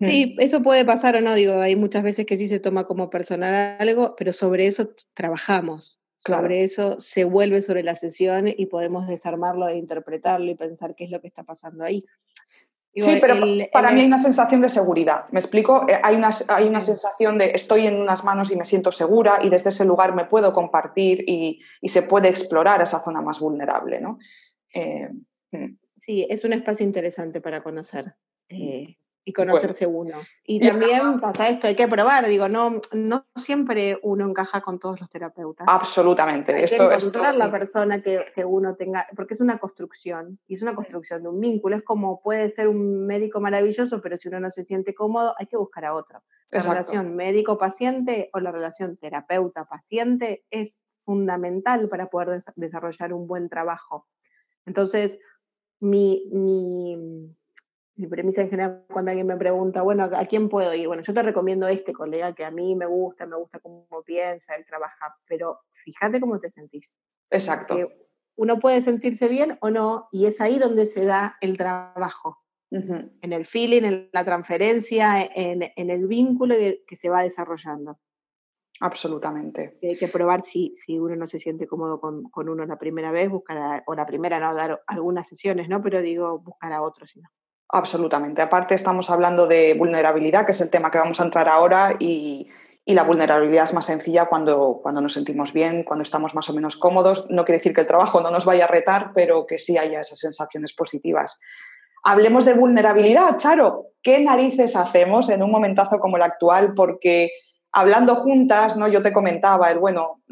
[0.00, 0.40] Sí, mm.
[0.40, 3.76] eso puede pasar o no, digo, hay muchas veces que sí se toma como personal
[3.80, 9.68] algo, pero sobre eso trabajamos, sobre eso se vuelve sobre la sesión y podemos desarmarlo
[9.68, 12.04] e interpretarlo y pensar qué es lo que está pasando ahí
[13.00, 13.36] sí, pero
[13.72, 15.26] para mí hay una sensación de seguridad.
[15.30, 15.86] ¿Me explico?
[15.88, 19.38] Eh, hay una, hay una sensación de estoy en unas manos y me siento segura
[19.42, 24.00] y desde ese lugar me puedo compartir y, se puede explorar esa zona más vulnerable.
[24.00, 24.18] ¿no?
[24.74, 25.08] Eh,
[25.52, 25.76] mm.
[25.96, 28.14] sí, es un espacio interesante para conocer.
[28.50, 28.62] Mm.
[28.62, 28.98] Eh,
[29.28, 30.16] y conocerse uno.
[30.42, 34.98] Y también pasa esto, hay que probar, digo, no, no siempre uno encaja con todos
[35.00, 35.66] los terapeutas.
[35.68, 36.54] Absolutamente.
[36.54, 40.54] Hay esto, que encontrar la persona que, que, uno tenga, porque es una construcción, y
[40.54, 44.28] es una construcción de un vínculo, es como puede ser un médico maravilloso, pero si
[44.28, 46.22] uno no se siente cómodo, hay que buscar a otro.
[46.50, 54.06] La relación médico-paciente o la relación terapeuta-paciente es fundamental para poder desarrollar un buen trabajo.
[54.64, 55.18] Entonces,
[55.80, 57.36] mi, mi
[57.98, 60.86] mi premisa en general cuando alguien me pregunta, bueno, ¿a quién puedo ir?
[60.86, 63.86] Bueno, yo te recomiendo a este colega que a mí me gusta, me gusta cómo
[64.06, 66.96] piensa, él trabaja, pero fíjate cómo te sentís.
[67.30, 67.76] Exacto.
[68.36, 72.38] uno puede sentirse bien o no, y es ahí donde se da el trabajo.
[72.70, 76.54] En el feeling, en la transferencia, en, el vínculo
[76.86, 77.98] que se va desarrollando.
[78.80, 79.78] Absolutamente.
[79.82, 83.10] hay que probar si, si uno no se siente cómodo con, con uno la primera
[83.10, 85.82] vez, buscar, o la primera no, dar algunas sesiones, ¿no?
[85.82, 87.28] Pero digo, buscar a otro, si no.
[87.70, 88.40] Absolutamente.
[88.40, 92.48] Aparte estamos hablando de vulnerabilidad, que es el tema que vamos a entrar ahora, y,
[92.86, 96.78] la vulnerabilidad es más sencilla cuando, cuando nos sentimos bien, cuando estamos más o menos
[96.78, 97.26] cómodos.
[97.28, 100.00] No quiere decir que el trabajo no nos vaya a retar, pero que sí haya
[100.00, 101.38] esas sensaciones positivas.
[102.02, 103.88] Hablemos de vulnerabilidad, Charo.
[104.02, 106.72] ¿Qué narices hacemos en un momentazo como el actual?
[106.72, 107.30] Porque
[107.72, 108.88] hablando juntas, ¿no?
[108.88, 110.22] yo te comentaba, el bueno,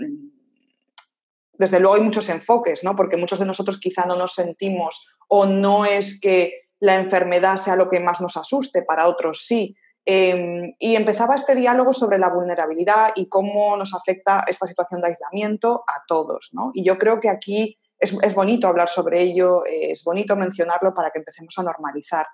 [1.59, 2.97] desde luego hay muchos enfoques, ¿no?
[2.97, 7.77] porque muchos de nosotros quizá no nos sentimos o no es que la enfermedad sea
[7.77, 9.77] lo que más nos asuste, para otros sí.
[10.09, 15.09] Em, y empezaba este diálogo sobre la vulnerabilidad y cómo nos afecta esta situación de
[15.09, 16.53] aislamiento a todos.
[16.75, 21.19] Y yo creo que aquí es, bonito hablar sobre ello, es bonito mencionarlo para que
[21.19, 22.27] empecemos a normalizar.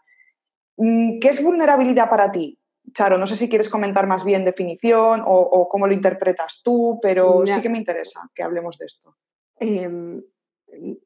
[0.77, 2.59] Mm, ¿Qué es vulnerabilidad para ti?
[2.93, 7.47] Charo, no sé si quieres comentar más bien definición o, cómo lo interpretas tú, pero
[7.47, 9.17] sí que me interesa que hablemos de esto.
[9.59, 10.21] Em,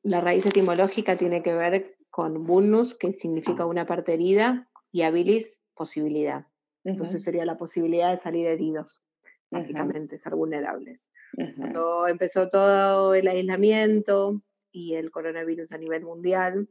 [0.02, 3.66] la raíz etimológica tiene que ver con vulnus, que significa ah.
[3.66, 6.46] una parte herida, y habilis, posibilidad.
[6.82, 9.02] Entonces sería la posibilidad de salir heridos,
[9.50, 11.10] básicamente, ser vulnerables.
[11.58, 14.40] Cuando empezó todo el aislamiento
[14.72, 16.70] y el coronavirus a nivel mundial,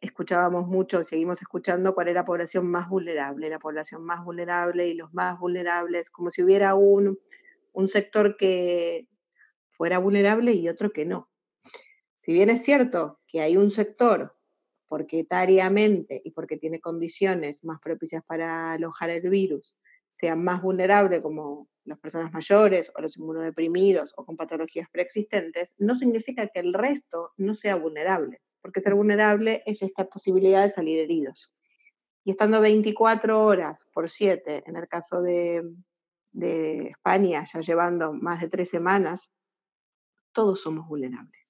[0.00, 4.94] escuchábamos mucho, seguimos escuchando cuál era la población más vulnerable, la población más vulnerable y
[4.94, 7.20] los más vulnerables, como si hubiera un,
[7.70, 9.06] un sector que
[9.70, 11.30] fuera vulnerable y otro que no.
[12.16, 14.34] Si bien es cierto que hay un sector
[14.92, 19.78] porque etariamente y porque tiene condiciones más propicias para alojar el virus,
[20.10, 25.96] sean más vulnerables como las personas mayores o los inmunodeprimidos o con patologías preexistentes, no
[25.96, 30.98] significa que el resto no sea vulnerable, porque ser vulnerable es esta posibilidad de salir
[30.98, 31.54] heridos.
[32.22, 35.62] Y estando 24 horas por 7, en el caso de,
[36.32, 39.30] de España, ya llevando más de tres semanas,
[40.32, 41.41] todos somos vulnerables.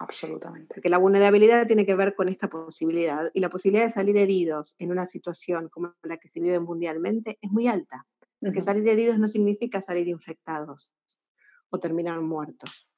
[0.00, 0.76] Absolutamente.
[0.76, 4.74] Porque la vulnerabilidad tiene que ver con esta posibilidad y la posibilidad de salir heridos
[4.78, 8.06] en una situación como la que se vive mundialmente es muy alta.
[8.40, 10.90] Porque salir heridos no significa salir infectados
[11.68, 12.88] o terminar muertos.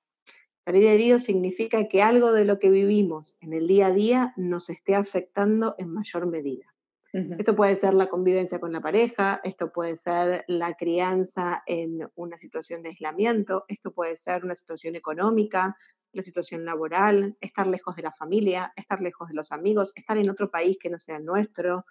[0.65, 4.71] Salir heridos significa que algo de lo que vivimos en el día a día nos
[4.71, 6.73] esté afectando en mayor medida.
[7.12, 12.38] Esto puede ser la convivencia con la pareja, esto puede ser la crianza en una
[12.38, 15.77] situación de aislamiento, esto puede ser una situación económica,
[16.12, 20.31] la situación laboral, estar lejos de la familia, estar lejos de los amigos, estar en
[20.31, 21.87] otro país que no sea nuestro,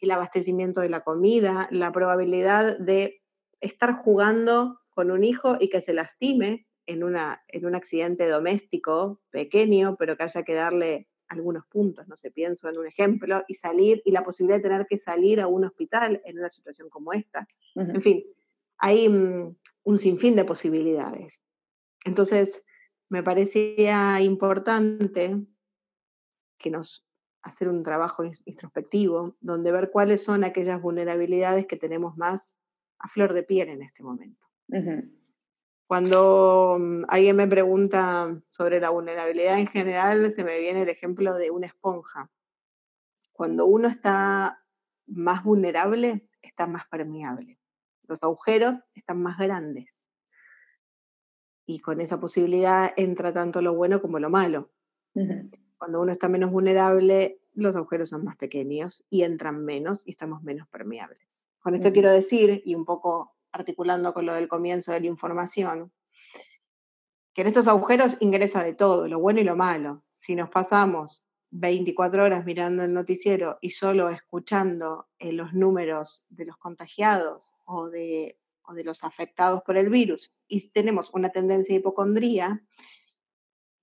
[0.00, 3.22] el abastecimiento de la comida, la probabilidad de
[3.60, 9.20] estar jugando con un hijo y que se lastime en, una, en un accidente doméstico
[9.30, 13.54] pequeño, pero que haya que darle algunos puntos, no sé, pienso en un ejemplo, y
[13.54, 17.12] salir, y la posibilidad de tener que salir a un hospital en una situación como
[17.12, 17.46] esta.
[17.74, 18.24] En fin,
[18.78, 21.42] hay mm, un sinfín de posibilidades.
[22.04, 22.64] Entonces,
[23.08, 25.46] me parecía importante
[26.58, 27.08] que nos
[27.42, 32.56] hacer un trabajo introspectivo, donde ver cuáles son aquellas vulnerabilidades que tenemos más
[32.98, 34.46] a flor de piel en este momento.
[35.86, 41.34] Cuando mm, alguien me pregunta sobre la vulnerabilidad en general, se me viene el ejemplo
[41.34, 42.30] de una esponja.
[43.32, 44.62] Cuando uno está
[45.06, 47.58] más vulnerable, está más permeable.
[48.02, 50.07] Los agujeros están más grandes.
[51.68, 54.70] Y con esa posibilidad entra tanto lo bueno como lo malo.
[55.76, 60.42] Cuando uno está menos vulnerable, los agujeros son más pequeños y entran menos y estamos
[60.42, 61.46] menos permeables.
[61.58, 65.92] Con esto quiero decir, y un poco articulando con lo del comienzo de la información,
[67.34, 70.02] que en estos agujeros ingresa de todo, lo bueno y lo malo.
[70.08, 76.46] Si nos pasamos 24 horas mirando el noticiero y solo escuchando eh, los números de
[76.46, 81.74] los contagiados o de, o de los afectados por el virus y tenemos una tendencia
[81.74, 82.62] a hipocondría,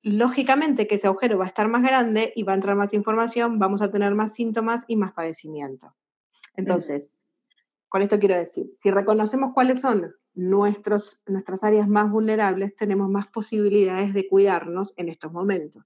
[0.02, 3.58] lógicamente que ese agujero va a estar más grande y va a entrar más información,
[3.58, 5.96] vamos a tener más síntomas y más padecimiento.
[6.56, 7.16] Entonces,
[7.90, 13.28] con esto quiero decir, si reconocemos cuáles son nuestros, nuestras áreas más vulnerables, tenemos más
[13.28, 15.84] posibilidades de cuidarnos en estos momentos.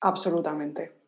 [0.00, 1.01] Absolutamente.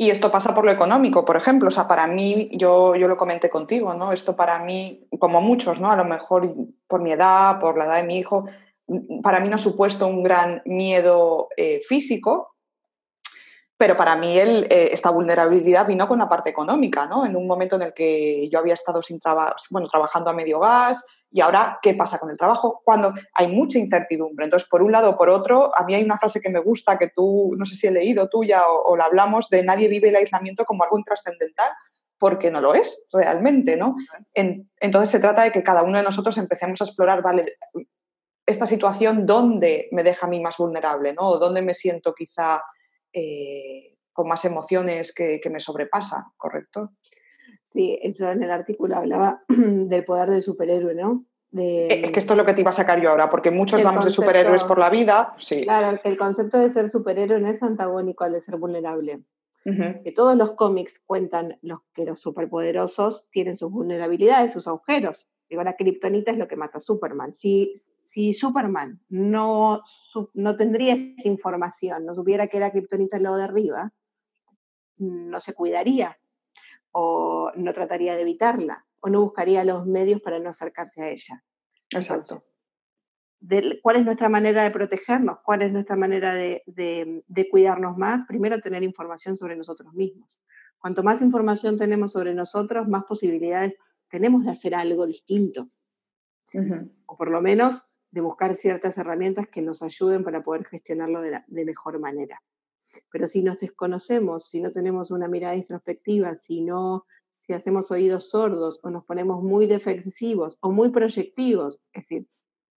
[0.00, 1.66] Y esto pasa por lo económico, por ejemplo.
[1.66, 4.12] O sea, para mí, yo, yo lo comenté contigo, ¿no?
[4.12, 5.90] Esto para mí, como muchos, ¿no?
[5.90, 6.54] A lo mejor
[6.86, 8.46] por mi edad, por la edad de mi hijo,
[9.24, 12.54] para mí no ha supuesto un gran miedo eh, físico,
[13.76, 17.26] pero para mí eh, esta vulnerabilidad vino con la parte económica, ¿no?
[17.26, 20.60] En un momento en el que yo había estado sin trabajo, bueno, trabajando a medio
[20.60, 22.80] gas, y ahora, ¿qué pasa con el trabajo?
[22.84, 24.44] Cuando hay mucha incertidumbre.
[24.44, 26.98] Entonces, por un lado o por otro, a mí hay una frase que me gusta,
[26.98, 30.08] que tú, no sé si he leído tuya o, o la hablamos, de nadie vive
[30.08, 31.70] el aislamiento como algo intrascendental,
[32.18, 33.94] porque no lo es realmente, ¿no?
[34.34, 37.56] entonces, se trata de que cada uno de nosotros empecemos a explorar, vale,
[38.44, 41.12] esta situación, ¿dónde me deja a mí más vulnerable?
[41.12, 41.28] ¿no?
[41.28, 42.62] ¿O dónde me siento quizá
[43.12, 46.24] eh, con más emociones que, me sobrepasan?
[46.36, 46.92] ¿Correcto?
[47.68, 51.26] Sí, eso en el artículo hablaba del poder del superhéroe, ¿no?
[51.54, 53.82] Eh, es que esto es lo que te iba a sacar yo ahora, porque muchos
[53.82, 55.34] vamos de superhéroes por la vida.
[55.36, 55.64] Sí.
[55.64, 59.22] Claro, el concepto de ser superhéroe no es antagónico al de ser vulnerable.
[59.64, 65.28] Que todos los cómics cuentan los, que los superpoderosos tienen sus vulnerabilidades, sus agujeros.
[65.50, 67.34] Digo, la kriptonita es lo que mata a Superman.
[67.34, 69.82] Si, si Superman no,
[70.32, 73.92] no tendría esa información, no supiera que era kriptonita lo de arriba,
[74.96, 76.16] no se cuidaría
[76.92, 81.44] o no trataría de evitarla o no buscaría los medios para no acercarse a ella.
[81.90, 82.38] Exacto.
[83.82, 85.38] ¿Cuál es nuestra manera de protegernos?
[85.44, 88.24] ¿Cuál es nuestra manera de, de, cuidarnos más?
[88.24, 90.42] Primero, tener información sobre nosotros mismos.
[90.78, 93.76] Cuanto más información tenemos sobre nosotros, más posibilidades
[94.08, 95.68] tenemos de hacer algo distinto.
[97.06, 101.42] O por lo menos de buscar ciertas herramientas que nos ayuden para poder gestionarlo de,
[101.46, 102.42] de mejor manera.
[103.10, 107.04] Pero si nos desconocemos, si no tenemos una mirada introspectiva, si no
[107.38, 112.26] si hacemos oídos sordos o nos ponemos muy defensivos o muy proyectivos, es decir,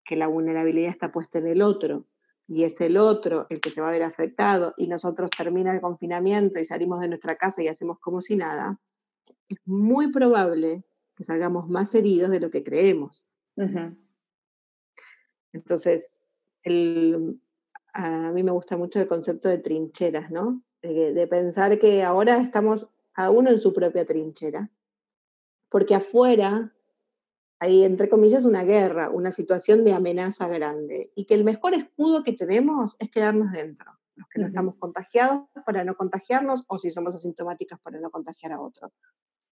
[0.04, 2.06] que la vulnerabilidad está puesta en el otro
[2.46, 5.80] y es el otro el que se va a ver afectado y nosotros termina el
[5.80, 8.80] confinamiento y salimos de nuestra casa y hacemos como si nada,
[9.48, 10.84] es muy probable
[11.16, 13.28] que salgamos más heridos de lo que creemos.
[15.52, 16.22] Entonces,
[17.92, 20.62] a mí me gusta mucho el concepto de trincheras, ¿no?
[20.83, 24.70] De, pensar que ahora estamos cada uno en su propia trinchera,
[25.68, 26.74] porque afuera
[27.59, 32.24] hay, entre comillas, una guerra, una situación de amenaza grande, y que el mejor escudo
[32.24, 36.90] que tenemos es quedarnos dentro, los que no estamos contagiados para no contagiarnos, o si
[36.90, 38.90] somos asintomáticas para no contagiar a otros.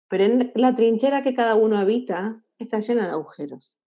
[0.08, 3.78] Pero en la trinchera que cada uno habita está llena de agujeros.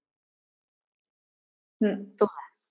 [1.79, 2.15] Mm.
[2.17, 2.70] Todas.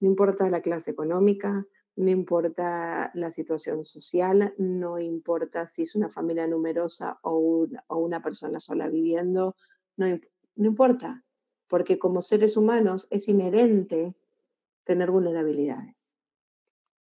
[0.00, 6.08] No importa la clase económica, no importa la situación social, no importa si es una
[6.08, 9.56] familia numerosa o, una persona sola viviendo,
[9.96, 10.06] no,
[10.56, 11.24] no importa,
[11.68, 14.16] porque como seres humanos es inherente
[14.84, 16.10] tener vulnerabilidades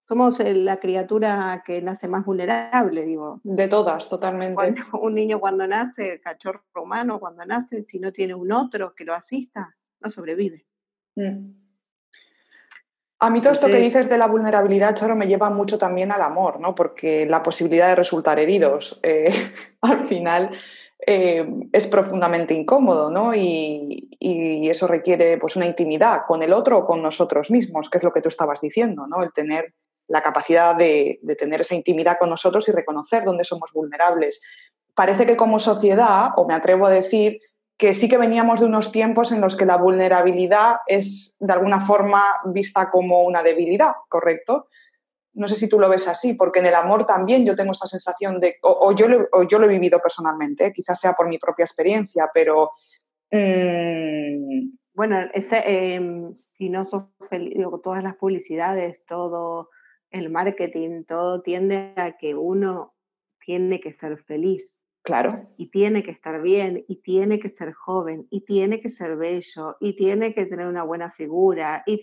[0.04, 3.40] somos la criatura que nace más vulnerable, digo.
[3.44, 4.76] De todas, totalmente.
[5.02, 9.14] un niño cuando nace, cachorro humano cuando nace, si no tiene un otro que lo
[9.14, 10.66] asista, no sobrevive.
[11.16, 11.63] Mm.
[13.24, 16.22] A mí todo esto que dices de la vulnerabilidad, Charo, me lleva mucho también al
[16.22, 16.76] amor, ¿no?
[16.76, 19.34] Porque la posibilidad de resultar heridos eh,
[19.80, 20.50] al final
[21.08, 23.34] eh, es profundamente incómodo, ¿no?
[23.34, 27.98] Y, y, eso requiere pues, una intimidad con el otro o con nosotros mismos, que
[27.98, 29.24] es lo que tú estabas diciendo, ¿no?
[29.24, 29.74] El tener
[30.08, 34.42] la capacidad de, tener esa intimidad con nosotros y reconocer dónde somos vulnerables.
[34.94, 37.40] Parece que como sociedad, o me atrevo a decir,
[37.78, 41.80] que sí que veníamos de unos tiempos en los que la vulnerabilidad es de alguna
[41.80, 44.68] forma vista como una debilidad, ¿correcto?
[45.34, 47.88] No sé si tú lo ves así, porque en el amor también yo tengo esta
[47.88, 52.72] sensación de, o, yo, lo, he vivido personalmente, quizás sea por mi propia experiencia, pero
[53.32, 59.70] mm, bueno, em, si no sos feliz, todas las publicidades, todo
[60.12, 62.94] el marketing, todo tiende a que uno
[63.44, 64.83] tiene que ser feliz.
[65.04, 65.30] Claro.
[65.58, 69.76] Y tiene que estar bien, y tiene que ser joven, y tiene que ser bello,
[69.82, 72.00] y tiene que tener una buena figura, y,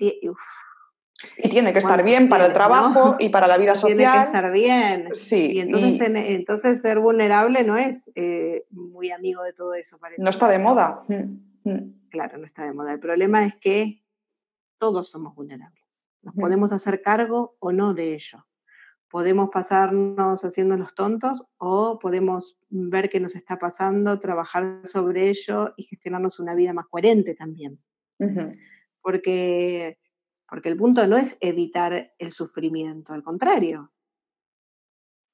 [1.36, 3.96] y tiene que estar bien para el trabajo y para la vida social.
[3.96, 5.08] Tiene que estar bien.
[5.14, 5.52] Sí.
[5.52, 9.98] Y entonces, entonces ser vulnerable no es eh, muy amigo de todo eso.
[9.98, 10.22] Parece.
[10.22, 11.02] No está de moda.
[11.08, 12.00] Mm, mm.
[12.10, 12.92] Claro, no está de moda.
[12.92, 14.02] El problema es que
[14.78, 15.84] todos somos vulnerables.
[16.22, 18.44] Nos podemos hacer cargo o no de ello.
[19.10, 25.74] Podemos pasarnos haciendo los tontos o podemos ver qué nos está pasando, trabajar sobre ello
[25.76, 27.80] y gestionarnos una vida más coherente también.
[29.02, 29.98] Porque,
[30.48, 33.92] porque el punto no es evitar el sufrimiento, al contrario.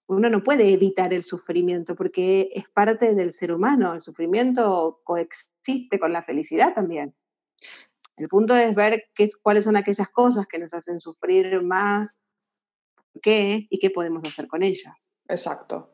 [0.08, 3.92] Uno no puede evitar el sufrimiento porque es parte del ser humano.
[3.92, 7.14] El sufrimiento coexiste con la felicidad también.
[8.16, 12.16] El punto es ver qué, cuáles son aquellas cosas que nos hacen sufrir más,
[13.20, 15.12] qué y qué podemos hacer con ellas.
[15.28, 15.90] Exacto.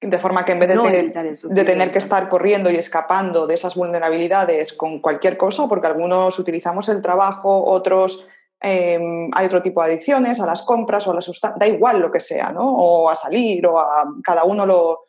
[0.00, 1.12] De forma que en vez de,
[1.50, 6.38] de, tener que estar corriendo y escapando de esas vulnerabilidades con cualquier cosa, porque algunos
[6.38, 8.28] utilizamos el trabajo, otros
[8.60, 11.98] em, hay otro tipo de adicciones, a las compras o a la sustancia, da igual
[11.98, 12.76] lo que sea, ¿no?
[12.76, 15.00] O a salir, o a cada uno lo,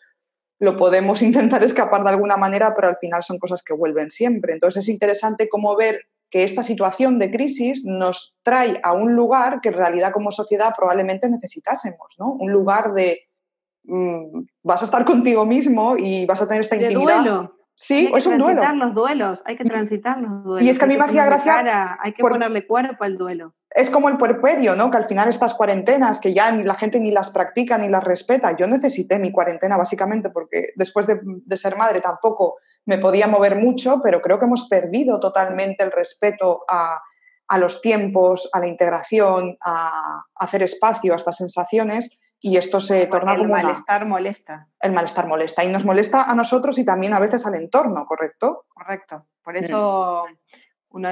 [0.59, 4.53] lo podemos intentar escapar de alguna manera, pero al final son cosas que vuelven siempre.
[4.53, 9.61] Entonces es interesante cómo ver que esta situación de crisis nos trae a un lugar
[9.61, 12.33] que en realidad como sociedad probablemente necesitásemos, ¿no?
[12.33, 13.21] Un lugar de
[13.83, 17.23] mm, vas a estar contigo mismo y vas a tener esta intimidad.
[17.23, 17.58] Duelo.
[17.81, 18.61] Sí, es un duelo.
[18.61, 20.63] Hay que transitar los duelos, hay que transitar los duelos.
[20.63, 21.97] Y es que a mí me hacía gracia.
[22.01, 23.55] hay que ponerle cuerpo al duelo.
[23.69, 24.91] Es como el puerperio, ¿no?
[24.91, 28.53] Que al final estas cuarentenas, que ya la gente ni las practica ni las respeta.
[28.57, 33.55] Yo necesité mi cuarentena básicamente porque después de, de ser madre tampoco me podía mover
[33.55, 36.99] mucho, pero creo que hemos perdido totalmente el respeto a,
[37.59, 43.35] los tiempos, a la integración, a, hacer espacio a estas sensaciones y esto se torna
[43.35, 43.55] como...
[43.55, 44.67] El malestar molesta.
[44.79, 48.65] El malestar molesta y nos molesta a nosotros y también a veces al entorno, ¿correcto?
[48.73, 49.25] Correcto.
[49.43, 50.25] Por eso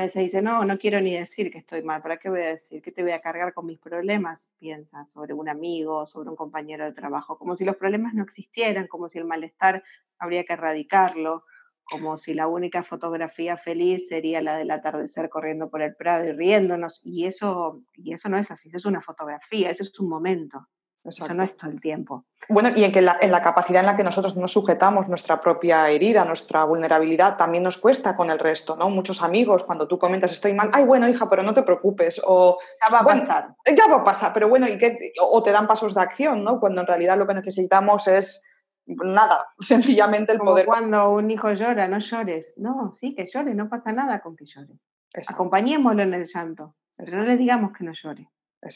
[0.10, 2.82] se dice, no, no quiero ni decir que estoy mal, ¿para qué voy a decir?
[2.82, 4.50] ¿Qué te voy a cargar con mis problemas?
[4.58, 8.88] Piensa sobre un amigo, sobre un compañero de trabajo, como si los problemas no existieran,
[8.88, 9.84] como si el malestar
[10.18, 11.44] habría que erradicarlo
[11.90, 16.34] como si la única fotografía feliz sería la del atardecer corriendo por el prado y
[16.34, 20.10] riéndonos, y eso, y eso no es así, eso es una fotografía, eso es un
[20.10, 20.68] momento,
[21.04, 22.26] eso no es todo el tiempo.
[22.50, 25.40] Bueno, y en, que la, en la capacidad en la que nosotros nos sujetamos nuestra
[25.42, 28.90] propia herida, nuestra vulnerabilidad, también nos cuesta con el resto, ¿no?
[28.90, 32.58] Muchos amigos, cuando tú comentas estoy mal, ay, bueno, hija, pero no te preocupes, o...
[32.86, 33.56] Ya va a pasar.
[33.66, 34.98] Ya va a pasar, pero bueno, ¿y qué?
[35.22, 36.60] o te dan pasos de acción, ¿no?
[36.60, 38.44] Cuando en realidad lo que necesitamos es
[38.88, 40.66] nada, sencillamente el poder.
[40.66, 42.54] Cuando un hijo llora, no llores.
[42.58, 44.80] No, sí, que llore, no pasa nada con que llore.
[45.28, 48.30] Acompañémoslo en el llanto, pero no le digamos que no llore.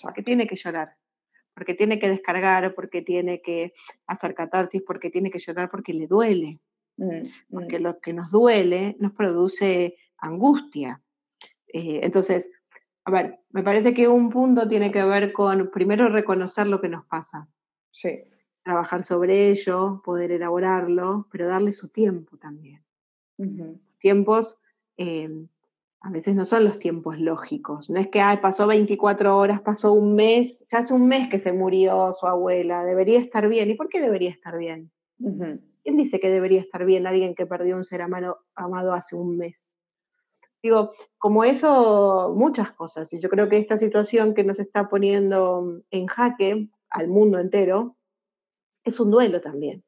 [0.03, 0.95] Porque tiene que llorar,
[1.53, 3.73] porque tiene que descargar, porque tiene que
[4.07, 6.59] hacer catarsis, porque tiene que llorar, porque le duele.
[6.97, 7.83] Mm, porque mm.
[7.83, 11.01] lo que nos duele nos produce angustia.
[11.67, 12.51] Eh, entonces,
[13.05, 16.89] a ver, me parece que un punto tiene que ver con primero reconocer lo que
[16.89, 17.47] nos pasa.
[17.89, 18.23] Sí
[18.63, 22.83] trabajar sobre ello, poder elaborarlo, pero darle su tiempo también.
[23.99, 24.59] Tiempos,
[24.97, 25.47] em,
[26.03, 27.89] a veces no son los tiempos lógicos.
[27.89, 31.37] No es que Ay, pasó 24 horas, pasó un mes, ya hace un mes que
[31.37, 33.69] se murió su abuela, debería estar bien.
[33.69, 34.91] ¿Y por qué debería estar bien?
[35.19, 39.37] ¿Quién dice que debería estar bien alguien que perdió un ser amado, amado hace un
[39.37, 39.75] mes?
[40.63, 43.13] Digo, como eso, muchas cosas.
[43.13, 47.95] Y yo creo que esta situación que nos está poniendo en jaque al mundo entero,
[48.83, 49.83] es un duelo también.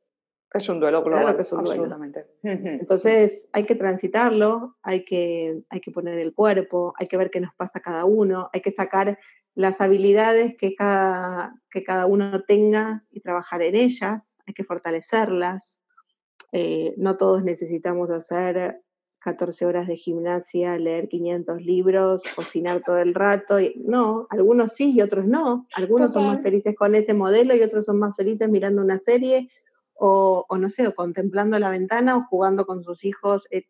[0.54, 2.26] Es un duelo global, claro que es un absolutamente.
[2.44, 7.40] Entonces hay que transitarlo, hay que, hay que poner el cuerpo, hay que ver qué
[7.40, 9.18] nos pasa a cada uno, hay que sacar
[9.56, 15.82] las habilidades que cada, que cada uno tenga y trabajar en ellas, hay que fortalecerlas.
[16.52, 18.80] Eh, no todos necesitamos hacer
[19.24, 23.60] 14 horas de gimnasia, leer 500 libros, cocinar todo el rato.
[23.60, 25.66] Y, no, algunos sí y otros no.
[25.76, 29.50] Algunos son más felices con ese modelo y otros son más felices mirando una serie
[29.96, 33.48] o, no sé, o contemplando la ventana o jugando con sus hijos.
[33.52, 33.66] Eh,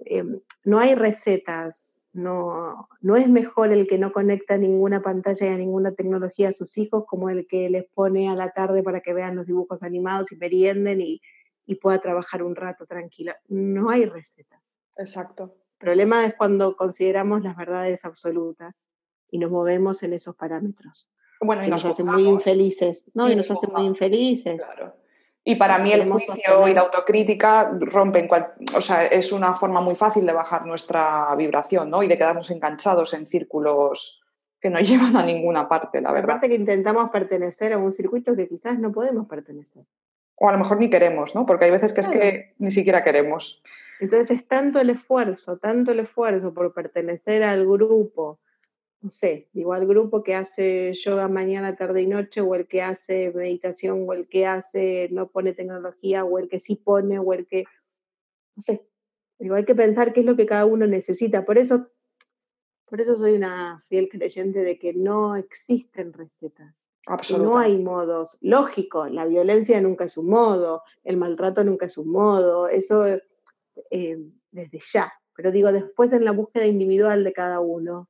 [0.00, 2.00] em, no hay recetas.
[2.12, 6.52] No, no es mejor el que no conecta ninguna pantalla y a ninguna tecnología a
[6.52, 9.82] sus hijos como el que les pone a la tarde para que vean los dibujos
[9.82, 11.20] animados y merienden y,
[11.66, 13.36] y pueda trabajar un rato tranquila.
[13.48, 14.78] No hay recetas.
[14.96, 15.56] Exacto.
[15.80, 18.90] El problema es cuando consideramos las verdades absolutas
[19.30, 21.08] y nos movemos en esos parámetros.
[21.40, 23.30] Bueno, y, nos, hacen muy infelices, ¿no?
[23.30, 24.64] Y, nos hacen muy infelices.
[24.64, 24.96] Claro.
[25.46, 28.28] Y para mí el juicio y la autocrítica rompen,
[28.74, 32.02] o sea, es una forma muy fácil de bajar nuestra vibración, ¿no?
[32.02, 34.22] Y de quedarnos enganchados en círculos
[34.58, 36.36] que no llevan a ninguna parte, la verdad.
[36.36, 39.84] Aparte que intentamos pertenecer a un circuito que quizás no podemos pertenecer.
[40.36, 41.44] O a lo mejor ni queremos, ¿no?
[41.44, 43.62] Porque hay veces que es que ni siquiera queremos.
[44.00, 48.40] Entonces es tanto el esfuerzo, tanto el esfuerzo por pertenecer al grupo,
[49.04, 52.80] no sé, digo al grupo que hace yoga mañana, tarde y noche, o el que
[52.80, 57.34] hace meditación, o el que hace, no pone tecnología, o el que sí pone, o
[57.34, 57.66] el que,
[58.56, 58.88] no sé,
[59.38, 61.44] digo, hay que pensar qué es lo que cada uno necesita.
[61.44, 61.90] Por eso,
[62.86, 66.88] por eso soy una fiel creyente de que no existen recetas.
[67.38, 68.38] No hay modos.
[68.40, 73.04] Lógico, la violencia nunca es un modo, el maltrato nunca es un modo, eso
[73.90, 74.18] eh,
[74.50, 75.12] desde ya.
[75.36, 78.08] Pero digo, después en la búsqueda individual de cada uno,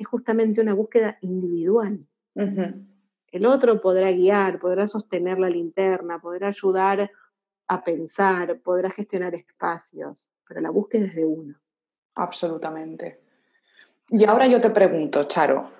[0.00, 2.06] es justamente una búsqueda individual.
[2.34, 7.10] El otro podrá guiar, podrá sostener la linterna, podrá ayudar
[7.68, 11.54] a pensar, podrá gestionar espacios, pero la búsqueda es de uno.
[12.14, 13.20] Absolutamente.
[14.08, 15.70] Y ahora yo te pregunto, Charo,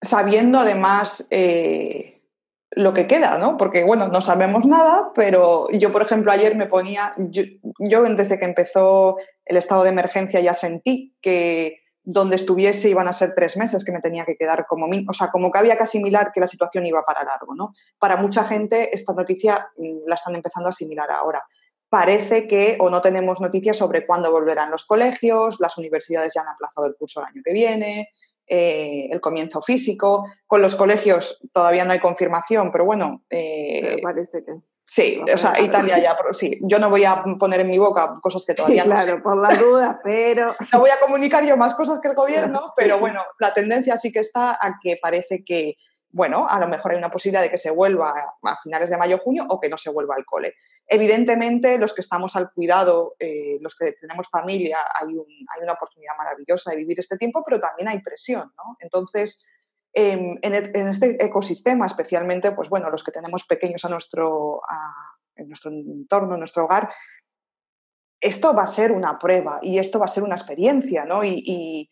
[0.00, 2.22] sabiendo además eh,
[2.70, 3.58] lo que queda, ¿no?
[3.58, 7.42] Porque, bueno, no sabemos nada, pero yo, por ejemplo, ayer me ponía, yo,
[7.78, 13.12] yo desde que empezó el estado de emergencia ya sentí que donde estuviese iban a
[13.12, 15.82] ser tres meses que me tenía que quedar como o sea, como que había que
[15.82, 17.72] asimilar que la situación iba para largo, ¿no?
[17.98, 21.42] Para mucha gente esta noticia mm, la están empezando a asimilar ahora.
[21.88, 26.48] Parece que o no tenemos noticias sobre cuándo volverán los colegios, las universidades ya han
[26.48, 28.10] aplazado el curso el año que viene,
[28.46, 30.24] eh, el comienzo físico.
[30.46, 33.24] Con los colegios todavía no hay confirmación, pero bueno.
[33.30, 34.52] Eh, parece que.
[34.92, 36.58] Sí, o sea, Italia ya, sí.
[36.62, 39.54] Yo no voy a poner en mi boca cosas que todavía no Claro, por la
[39.54, 40.52] duda, pero...
[40.72, 44.10] No voy a comunicar yo más cosas que el gobierno, pero bueno, la tendencia sí
[44.10, 45.76] que está a que parece que,
[46.10, 49.18] bueno, a lo mejor hay una posibilidad de que se vuelva a finales de mayo
[49.18, 50.54] junio o que no se vuelva al cole.
[50.88, 56.16] Evidentemente, los que estamos al cuidado, eh, los que tenemos familia, hay, hay una oportunidad
[56.18, 58.76] maravillosa de vivir este tiempo, pero también hay presión, ¿no?
[58.80, 59.44] Entonces,
[59.92, 64.62] E, en, este ecosistema, especialmente, pues bueno, los que tenemos pequeños a nuestro,
[65.36, 66.90] en nuestro entorno, en nuestro hogar,
[68.20, 71.24] esto va a ser una prueba y esto va a ser una experiencia, ¿no?
[71.24, 71.90] Y,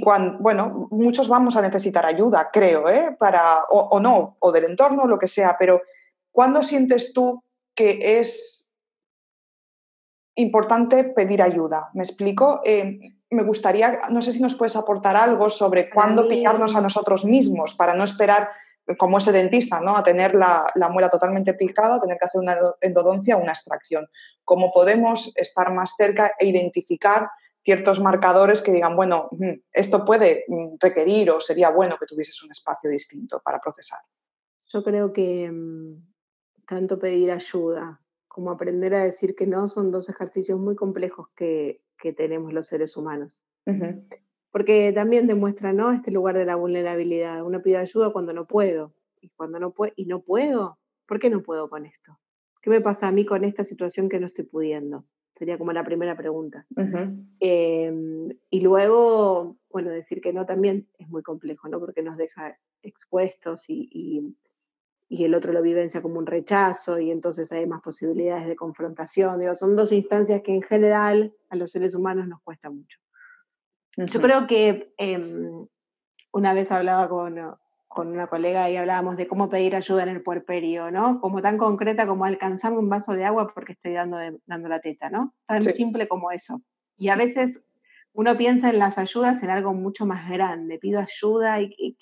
[0.00, 3.14] cuando, bueno, muchos vamos a necesitar ayuda, creo, ¿eh?
[3.18, 5.82] Para, o, no, o del entorno, lo que sea, pero
[6.30, 7.44] ¿cuándo sientes tú
[7.74, 8.70] que es
[10.34, 11.90] importante pedir ayuda?
[11.92, 12.62] ¿Me explico?
[12.64, 13.00] Em,
[13.32, 17.74] me gustaría, no sé si nos puedes aportar algo sobre cuándo pillarnos a nosotros mismos
[17.74, 18.50] para no esperar,
[18.98, 19.96] como ese dentista, ¿no?
[19.96, 24.08] a tener la, muela totalmente picada, tener que hacer una endodoncia o una extracción.
[24.44, 27.30] ¿Cómo podemos estar más cerca e identificar
[27.64, 32.42] ciertos marcadores que digan, bueno, mm, esto puede mm, requerir o sería bueno que tuvieses
[32.42, 34.00] un espacio distinto para procesar?
[34.72, 36.02] Yo creo que mm,
[36.66, 41.82] tanto pedir ayuda como aprender a decir que no son dos ejercicios muy complejos que
[42.02, 43.40] que tenemos los seres humanos.
[44.50, 45.92] Porque también demuestra, ¿no?
[45.92, 47.46] Este lugar de la vulnerabilidad.
[47.46, 48.92] Uno pide ayuda cuando no puedo.
[49.20, 52.18] Y cuando no puedo, y no puedo, ¿por qué no puedo con esto?
[52.60, 55.06] ¿Qué me pasa a mí con esta situación que no estoy pudiendo?
[55.30, 56.66] Sería como la primera pregunta.
[57.38, 61.78] Em, y luego, bueno, decir que no también es muy complejo, ¿no?
[61.78, 64.34] Porque nos deja expuestos y y
[65.20, 69.40] el otro lo vivencia como un rechazo y entonces hay más posibilidades de confrontación.
[69.40, 72.98] Digo, son dos instancias que en general a los seres humanos nos cuesta mucho.
[73.98, 75.66] Yo creo que em,
[76.32, 77.38] una vez hablaba con,
[77.88, 81.20] con, una colega y hablábamos de cómo pedir ayuda en el puerperio, ¿no?
[81.20, 85.10] Como tan concreta como alcanzarme un vaso de agua porque estoy dando, dando la teta,
[85.10, 85.34] ¿no?
[85.44, 86.62] Tan simple como eso.
[86.96, 87.62] Y a veces
[88.14, 90.78] uno piensa en las ayudas en algo mucho más grande.
[90.78, 91.98] Pido ayuda y, y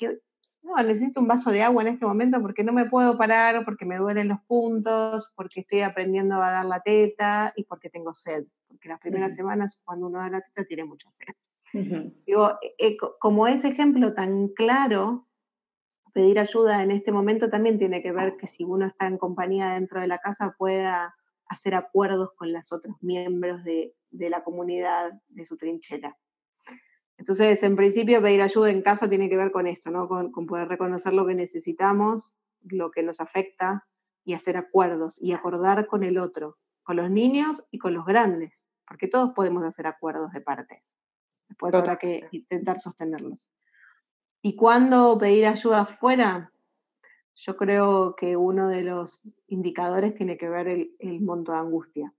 [0.62, 3.84] no, necesito un vaso de agua en este momento porque no me puedo parar, porque
[3.84, 8.46] me duelen los puntos, porque estoy aprendiendo a dar la teta y porque tengo sed.
[8.68, 11.34] Porque las primeras semanas cuando uno da la teta tiene mucha sed.
[12.26, 15.28] Digo, e, e, como ese ejemplo tan claro,
[16.12, 19.74] pedir ayuda en este momento también tiene que ver que si uno está en compañía
[19.74, 21.14] dentro de la casa pueda
[21.46, 26.16] hacer acuerdos con los otros miembros de, de la comunidad de su trinchera.
[27.20, 30.08] Entonces, en principio, pedir ayuda en casa tiene que ver con esto, ¿no?
[30.08, 33.86] Con, poder reconocer lo que necesitamos, lo que nos afecta
[34.24, 38.66] y hacer acuerdos y acordar con el otro, con los niños y con los grandes,
[38.88, 40.96] porque todos podemos hacer acuerdos de partes.
[41.46, 43.50] Después habrá que intentar sostenerlos.
[44.40, 46.50] ¿Y cuándo pedir ayuda afuera?
[47.34, 52.14] Yo creo que uno de los indicadores tiene que ver el, monto de angustia,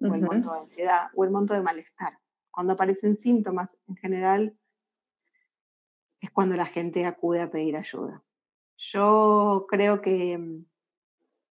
[0.00, 2.18] o el monto de ansiedad, o el monto de malestar
[2.56, 4.56] cuando aparecen síntomas en general,
[6.22, 8.22] es cuando la gente acude a pedir ayuda.
[8.78, 10.62] Yo creo que,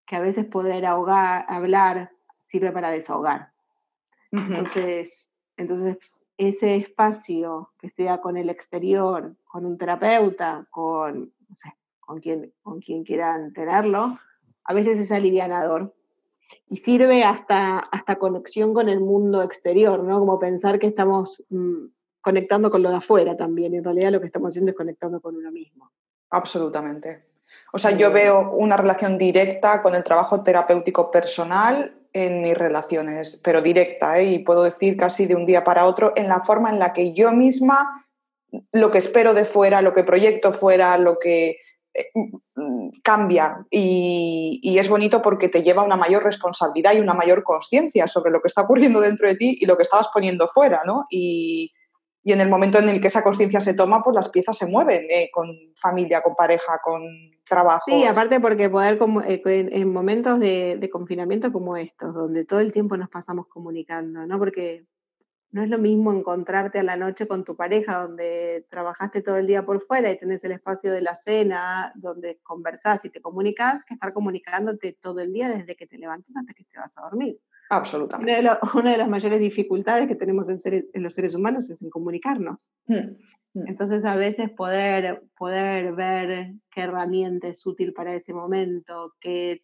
[0.08, 3.54] que a veces poder ahogar, hablar sirve para desahogar.
[4.32, 11.72] Entonces, entonces, ese espacio que sea con el exterior, con un terapeuta, con, no sé,
[12.00, 14.16] con quien, con quien quieran tenerlo,
[14.64, 15.96] a veces es alivianador.
[16.70, 20.20] Y sirve hasta, hasta conexión con el mundo exterior, ¿no?
[20.20, 21.86] Como pensar que estamos mm,
[22.22, 23.74] conectando con lo de afuera también.
[23.76, 25.92] En realidad lo que estamos haciendo es conectando con uno mismo.
[26.30, 27.26] Absolutamente.
[27.72, 33.42] O sea, yo veo una relación directa con el trabajo terapéutico personal en mis relaciones,
[33.44, 34.26] pero directa, ¿eh?
[34.26, 37.14] y puedo decir casi de un día para otro, en la forma en la que
[37.14, 38.08] yo misma,
[38.72, 41.58] lo que espero de fuera, lo que proyecto fuera, lo que eh,
[43.04, 43.66] cambia.
[43.70, 48.42] Y, es bonito porque te lleva una mayor responsabilidad y una mayor conciencia sobre lo
[48.42, 51.06] que está ocurriendo dentro de ti y lo que estabas poniendo fuera, ¿no?
[51.10, 51.72] Y,
[52.28, 54.66] y en el momento en el que esa conciencia se toma, pues las piezas se
[54.66, 57.04] mueven eh, con familia, con pareja, con
[57.48, 57.84] trabajo.
[57.86, 62.72] Sí, aparte porque poder, como, eh, en, momentos de, confinamiento como estos, donde todo el
[62.72, 64.40] tiempo nos pasamos comunicando, ¿no?
[64.40, 64.86] Porque
[65.56, 69.48] no es lo mismo encontrarte a la noche con tu pareja, donde trabajaste todo el
[69.48, 73.86] día por fuera y tenés el espacio de la cena, donde conversás y te comunicas,
[73.86, 77.04] que estar comunicándote todo el día desde que te levantas hasta que te vas a
[77.04, 77.40] dormir.
[77.70, 78.34] Absolutamente.
[78.76, 80.60] Una de, las mayores dificultades que tenemos en,
[80.96, 82.60] los seres humanos es en comunicarnos.
[82.88, 83.16] Hmm,
[83.54, 83.68] hmm.
[83.68, 89.64] Entonces, a veces poder, poder ver qué herramienta es útil para ese momento, qué,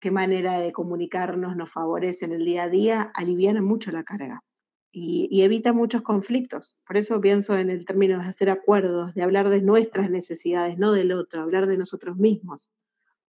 [0.00, 4.42] qué manera de comunicarnos nos favorece en el día a día, aliviana mucho la carga
[4.98, 6.78] y, y, evita muchos conflictos.
[6.86, 10.92] Por eso pienso en el término de hacer acuerdos, de hablar de nuestras necesidades, no
[10.92, 12.70] del otro, hablar de nosotros mismos.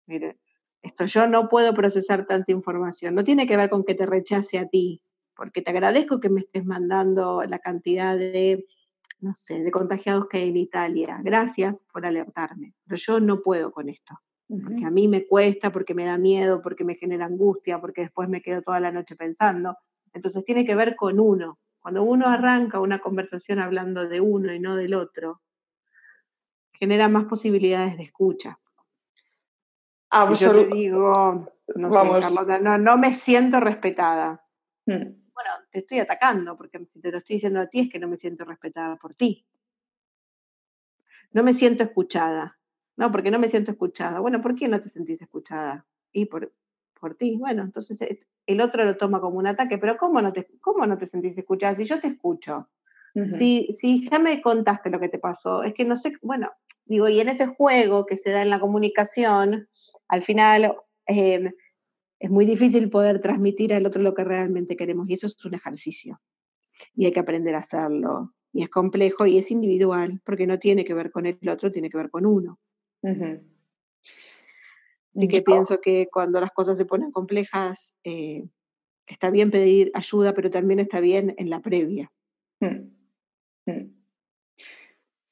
[0.07, 0.41] Mire,
[0.83, 3.15] esto yo no puedo procesar tanta información.
[3.15, 5.03] No tiene que ver con que te rechace a ti,
[5.37, 8.67] porque te agradezco que me estés mandando la cantidad de,
[9.21, 11.21] no sé, de contagiados que hay en Italia.
[11.23, 14.19] Gracias por alertarme, pero yo no puedo con esto.
[14.49, 18.29] Porque a mí me cuesta, porque me da miedo, porque me genera angustia, porque después
[18.29, 19.77] me quedo toda la noche pensando.
[20.13, 21.59] Entonces tiene que ver con uno.
[21.81, 25.41] Cuando uno arranca una conversación hablando de uno y no del otro,
[26.73, 28.59] genera más posibilidades de escucha.
[30.11, 30.77] Absolutamente.
[30.77, 34.45] digo, no, no, me siento respetada.
[34.87, 35.23] Hmm.
[35.33, 38.09] Bueno, te estoy atacando, porque si te lo estoy diciendo a ti es que no
[38.09, 39.47] me siento respetada por ti.
[41.33, 42.59] No me siento escuchada.
[42.97, 44.21] No, porque no me siento escuchada.
[44.21, 45.87] Bueno, ¿por qué no te sentís escuchada?
[46.13, 46.53] Y por,
[47.03, 47.37] por ti.
[47.37, 50.87] Bueno, entonces eh, el otro lo toma como un ataque, pero ¿cómo no te, cómo
[50.87, 51.75] no te sentís escuchada?
[51.75, 52.71] Si yo te escucho,
[53.37, 56.51] si, si ya me contaste lo que te pasó, es que no sé, bueno,
[56.87, 59.69] digo, y en ese juego que se da en la comunicación,
[60.09, 60.77] al final
[61.07, 61.53] em,
[62.21, 65.55] es muy difícil poder transmitir al otro lo que realmente queremos y eso es un
[65.55, 66.21] ejercicio
[66.95, 68.33] y hay que aprender a hacerlo.
[68.55, 71.91] Y es complejo y es individual porque no tiene que ver con el otro, tiene
[71.91, 72.59] que ver con uno.
[75.15, 78.45] Así que pienso que cuando las cosas se ponen complejas, eh,
[79.07, 82.11] está bien pedir ayuda, pero también está bien en la previa.
[82.61, 82.95] Hmm.
[83.67, 84.03] Hmm.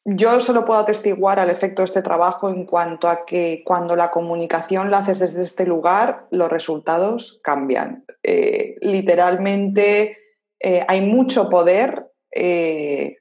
[0.05, 4.11] Yo solo puedo atestiguar al efecto de este trabajo en cuanto a que cuando la
[4.11, 8.05] comunicación la haces desde este lugar, los resultados cambian.
[8.22, 10.18] Eh, literalmente
[10.59, 13.18] eh, hay mucho poder eh,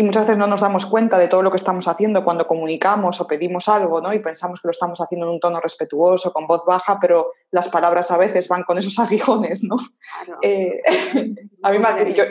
[0.00, 3.20] y muchas veces no nos damos cuenta de todo lo que estamos haciendo cuando comunicamos
[3.20, 4.14] o pedimos algo ¿no?
[4.14, 7.68] y pensamos que lo estamos haciendo en un tono respetuoso, con voz baja, pero las
[7.68, 9.62] palabras a veces van con esos aguijones.
[9.62, 9.76] ¿no?
[11.62, 12.24] a mí me, yo,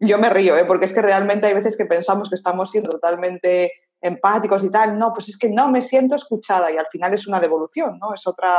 [0.00, 0.64] yo me río, ¿eh?
[0.64, 4.98] porque es que realmente hay veces que pensamos que estamos siendo totalmente empáticos y tal.
[4.98, 8.14] No, pues es que no me siento escuchada y al final es una devolución, ¿no?
[8.14, 8.56] Es otra...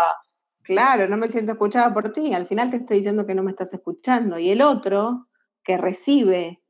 [0.61, 2.35] Claro, no me siento escuchada por ti.
[2.35, 4.37] Al final te estoy diciendo que no me estás escuchando.
[4.37, 5.25] Y el otro
[5.63, 6.62] que recibe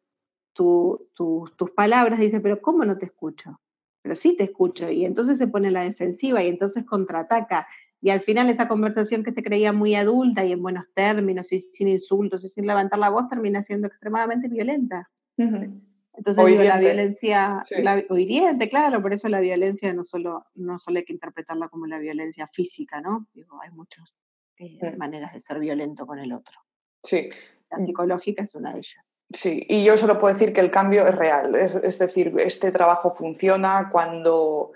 [0.53, 3.59] tus palabras dice, pero ¿cómo no te escucho?
[4.01, 4.89] Pero sí te escucho.
[4.89, 7.67] Y entonces se pone la defensiva y entonces contraataca.
[8.01, 11.61] Y al final esa conversación que se creía muy adulta y en buenos términos y
[11.61, 15.09] sin insultos y sin levantar la voz termina siendo extremadamente violenta.
[15.37, 17.63] Entonces la violencia,
[18.09, 21.87] o hiriente, claro, por eso la violencia no solo, no solo hay que interpretarla como
[21.87, 23.27] la violencia física, ¿no?
[23.33, 24.13] Digo, hay muchas
[24.57, 26.62] eh, maneras de ser violento con el otro.
[27.03, 27.29] Sí.
[27.69, 29.25] La psicológica es una de ellas.
[29.33, 33.09] Sí, y yo solo puedo decir que el cambio es real, es decir, este trabajo
[33.09, 34.71] funciona cuando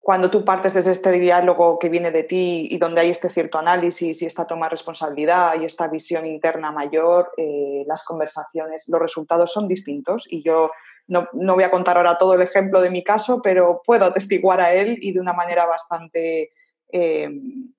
[0.00, 3.58] cuando tú partes desde este diálogo que viene de ti y donde hay este cierto
[3.58, 9.00] análisis y esta toma de responsabilidad y esta visión interna mayor, eh, las conversaciones, los
[9.00, 10.26] resultados son distintos.
[10.30, 10.70] Y yo
[11.06, 14.72] no, voy a contar ahora todo el ejemplo de mi caso, pero puedo atestiguar a
[14.72, 16.50] él y de una manera bastante,
[16.88, 17.72] em,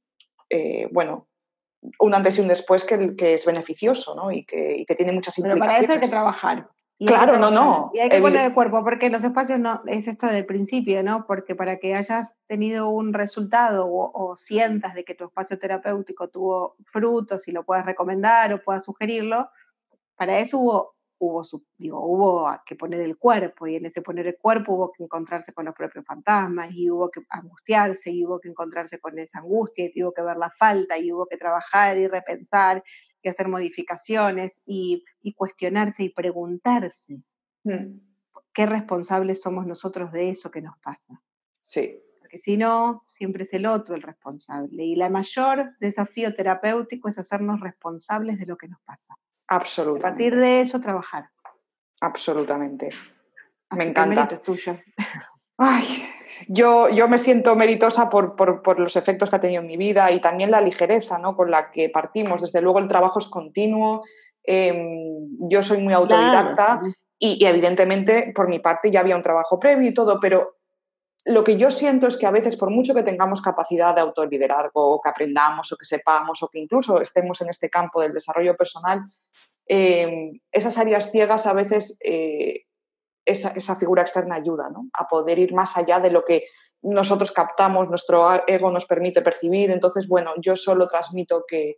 [0.50, 1.28] eh, bueno,
[2.00, 4.32] un antes y un después que, que es beneficioso ¿no?
[4.32, 5.68] y, que, y, que, tiene muchas implicaciones.
[5.68, 6.70] Pero para eso hay que trabajar.
[7.00, 7.92] claro, no, no.
[7.94, 11.26] Y hay que poner el cuerpo, porque los espacios no, es esto del principio, ¿no?
[11.26, 16.76] Porque para que hayas tenido un resultado o, sientas de que tu espacio terapéutico tuvo
[16.86, 19.50] frutos y lo puedas recomendar o puedas sugerirlo,
[20.16, 21.44] para eso hubo, hubo,
[21.78, 25.54] digo, hubo que poner el cuerpo y en ese poner el cuerpo hubo que encontrarse
[25.54, 29.90] con los propios fantasmas y hubo que angustiarse y hubo que encontrarse con esa angustia
[29.94, 32.84] y hubo que ver la falta y hubo que trabajar y repensar
[33.22, 35.04] que hacer modificaciones y,
[35.36, 37.22] cuestionarse y preguntarse
[37.64, 38.00] mm.
[38.54, 41.22] qué responsables somos nosotros de eso que nos pasa.
[41.62, 42.02] Sí.
[42.20, 44.84] Porque si no, siempre es el otro el responsable.
[44.86, 49.16] Y el mayor desafío terapéutico es hacernos responsables de lo que nos pasa.
[49.52, 50.08] Absolutamente.
[50.08, 51.30] A partir de eso, trabajar.
[52.00, 52.90] Absolutamente.
[53.72, 54.30] Me encanta.
[54.32, 54.78] El tuyo.
[55.58, 56.06] Ay,
[56.48, 60.10] yo, yo me siento meritosa por, por, los efectos que ha tenido en mi vida
[60.12, 61.36] y también la ligereza ¿no?
[61.36, 62.42] con la que partimos.
[62.42, 64.04] Desde luego el trabajo es continuo,
[64.44, 66.82] em, yo soy muy autodidacta
[67.20, 70.61] y, evidentemente por mi parte ya había un trabajo previo y todo, pero
[71.26, 74.94] lo que yo siento es que a veces por mucho que tengamos capacidad de autoliderazgo
[74.94, 78.56] o que aprendamos o que sepamos o que incluso estemos en este campo del desarrollo
[78.56, 79.02] personal,
[79.68, 81.98] em, esas áreas ciegas a veces...
[82.04, 82.66] Eh,
[83.24, 86.46] esa, figura externa ayuda a poder ir más allá de lo que
[86.82, 89.72] nosotros captamos, nuestro ego nos permite percibir.
[89.72, 91.76] Entonces, bueno, yo solo transmito que,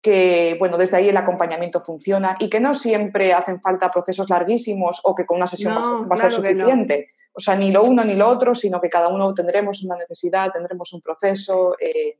[0.00, 5.00] que, bueno, desde ahí el acompañamiento funciona y que no siempre hacen falta procesos larguísimos
[5.04, 7.10] o que con una sesión va, a ser suficiente.
[7.32, 10.52] O sea, ni lo uno ni lo otro, sino que cada uno tendremos una necesidad,
[10.52, 11.74] tendremos un proceso.
[11.80, 12.18] Eh,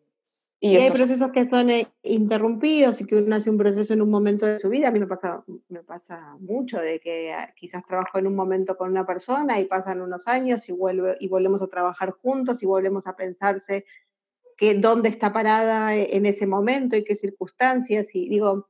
[0.58, 4.10] y, hay procesos que son eh, interrumpidos y que uno hace un proceso en un
[4.10, 4.88] momento de su vida.
[4.88, 8.76] A mí me pasa, me pasa mucho de que ah, quizás trabajo en un momento
[8.76, 12.66] con una persona y pasan unos años y, vuelve, y volvemos a trabajar juntos y
[12.66, 13.84] volvemos a pensarse
[14.56, 18.14] que dónde está parada eh, en ese momento y qué circunstancias.
[18.14, 18.68] Y digo,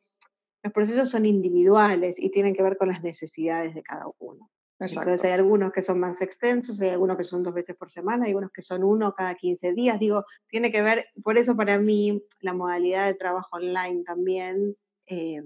[0.63, 4.51] los procesos son individuales y tienen que ver con las necesidades de cada uno.
[4.79, 8.25] Entonces hay algunos que son más extensos, hay algunos que son dos veces por semana,
[8.25, 9.99] hay algunos que son uno cada 15 días.
[9.99, 15.43] Digo, tiene que ver, por eso para mí la modalidad de trabajo online también eh,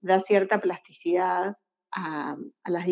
[0.00, 1.56] da cierta plasticidad
[1.92, 2.36] a,
[2.66, 2.86] las,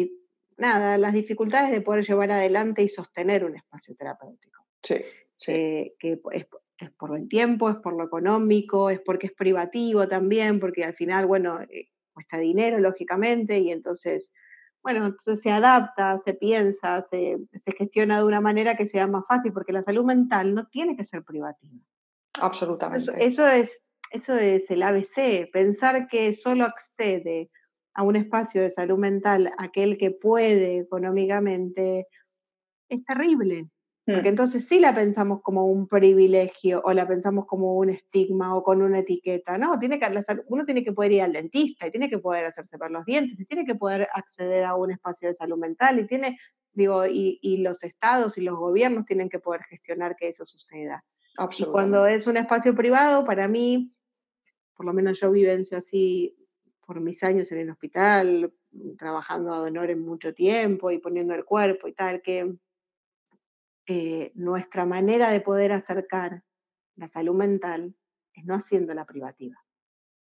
[0.57, 4.65] nada, las dificultades de poder llevar adelante y sostener un espacio terapéutico.
[4.83, 4.97] Sí,
[5.35, 5.53] sí.
[5.53, 6.47] Eh, que es,
[6.79, 10.95] es, por el tiempo, es por lo económico, es porque es privativo también, porque al
[10.95, 14.31] final, bueno, eh, cuesta dinero, lógicamente, y entonces
[14.87, 19.53] bueno, entonces se adapta, se piensa, se, gestiona de una manera que sea más fácil,
[19.53, 21.75] porque la salud mental no tiene que ser privativa.
[22.41, 23.13] Absolutamente.
[23.19, 23.83] Eso, es,
[24.13, 27.51] eso es el ABC, pensar que solo accede
[27.95, 32.07] a un espacio de salud mental aquel que puede económicamente,
[32.89, 33.69] es terrible.
[34.07, 34.27] Porque mm.
[34.27, 38.81] entonces sí la pensamos como un privilegio o la pensamos como un estigma o con
[38.81, 39.59] una etiqueta.
[39.59, 40.07] No, tiene que,
[40.47, 43.41] uno tiene que poder ir al dentista y tiene que poder hacerse por los dientes
[43.41, 46.39] y tiene que poder acceder a un espacio de salud mental y tiene,
[46.73, 51.05] digo, y, y los estados y los gobiernos tienen que poder gestionar que eso suceda.
[51.59, 53.93] Y cuando es un espacio privado, para mí,
[54.77, 56.37] por lo menos yo vivencio así
[56.87, 58.53] por mis años en el hospital,
[58.97, 62.57] trabajando a honor en mucho tiempo y poniendo el cuerpo y tal, que
[63.87, 66.43] eh, nuestra manera de poder acercar
[66.97, 67.95] la salud mental
[68.35, 69.57] es no haciéndola privativa.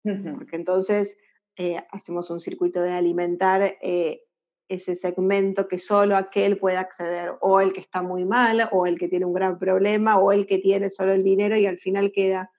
[0.03, 1.17] Porque entonces
[1.57, 4.23] eh, hacemos un circuito de alimentar eh,
[4.69, 8.99] ese segmento que solo aquel puede acceder, o el que está muy mal, o el
[8.99, 12.13] que tiene un gran problema, o el que tiene solo el dinero y al final
[12.13, 12.51] queda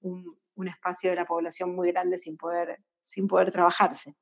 [0.00, 4.14] un, un espacio de la población muy grande sin poder, sin poder trabajarse.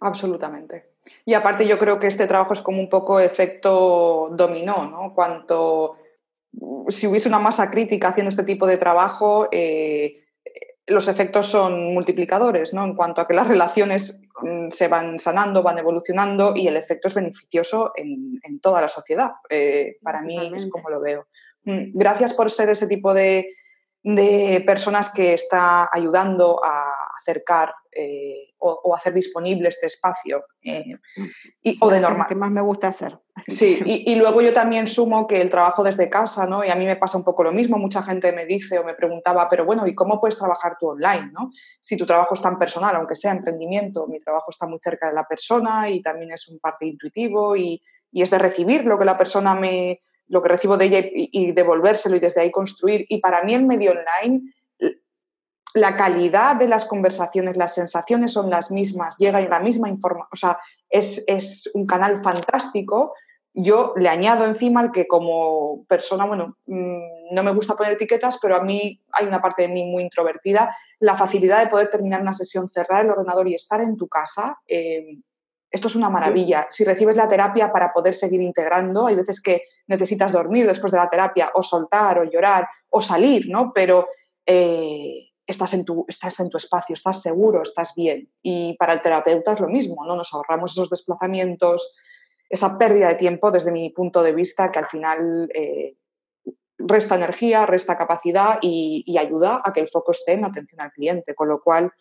[0.00, 0.89] Absolutamente.
[1.24, 5.14] Y aparte yo creo que este trabajo es como un poco efecto dominó, ¿no?
[5.14, 5.96] Cuanto
[6.88, 10.24] si hubiese una masa crítica haciendo este tipo de trabajo, eh,
[10.86, 12.84] los efectos son multiplicadores, ¿no?
[12.84, 17.08] En cuanto a que las relaciones mm, se van sanando, van evolucionando y el efecto
[17.08, 19.30] es beneficioso en, toda la sociedad.
[19.48, 21.26] Eh, para mí es como lo veo.
[21.64, 23.54] Mm, gracias por ser ese tipo de,
[24.02, 30.84] de personas que está ayudando a acercar eh, o, hacer disponible este espacio eh,
[31.62, 32.26] y, o de normal.
[32.28, 33.18] que más me gusta hacer.
[33.42, 36.64] sí, y, luego yo también sumo que el trabajo desde casa, ¿no?
[36.64, 37.78] Y a mí me pasa un poco lo mismo.
[37.78, 41.30] Mucha gente me dice o me preguntaba, pero bueno, ¿y cómo puedes trabajar tú online,
[41.32, 41.50] ¿no?
[41.80, 45.14] Si tu trabajo es tan personal, aunque sea emprendimiento, mi trabajo está muy cerca de
[45.14, 47.82] la persona y también es un parte intuitivo y,
[48.12, 51.52] y es de recibir lo que la persona me, lo que recibo de ella y,
[51.52, 53.04] devolvérselo y desde ahí construir.
[53.08, 54.54] Y para mí el medio online,
[55.74, 60.28] la calidad de las conversaciones, las sensaciones son las mismas, llega en la misma información,
[60.32, 60.58] o sea,
[60.88, 63.14] es, un canal fantástico.
[63.52, 68.38] Yo le añado encima el que como persona, bueno, mm, no me gusta poner etiquetas,
[68.40, 72.20] pero a mí hay una parte de mí muy introvertida, la facilidad de poder terminar
[72.20, 74.58] una sesión, cerrar el ordenador y estar en tu casa.
[74.66, 75.18] Eh,
[75.70, 76.66] esto es una maravilla.
[76.68, 80.98] Si recibes la terapia para poder seguir integrando, hay veces que necesitas dormir después de
[80.98, 83.72] la terapia o soltar o llorar o salir, ¿no?
[83.72, 84.08] Pero
[84.46, 88.30] eh, estás, en tu, estás en tu espacio, estás seguro, estás bien.
[88.42, 90.16] Y para el terapeuta es lo mismo, ¿no?
[90.16, 91.94] Nos ahorramos esos desplazamientos,
[92.48, 95.96] esa pérdida de tiempo desde mi punto de vista que al final eh,
[96.78, 101.34] resta energía, resta capacidad y, ayuda a que el foco esté en atención al cliente,
[101.34, 101.92] con lo cual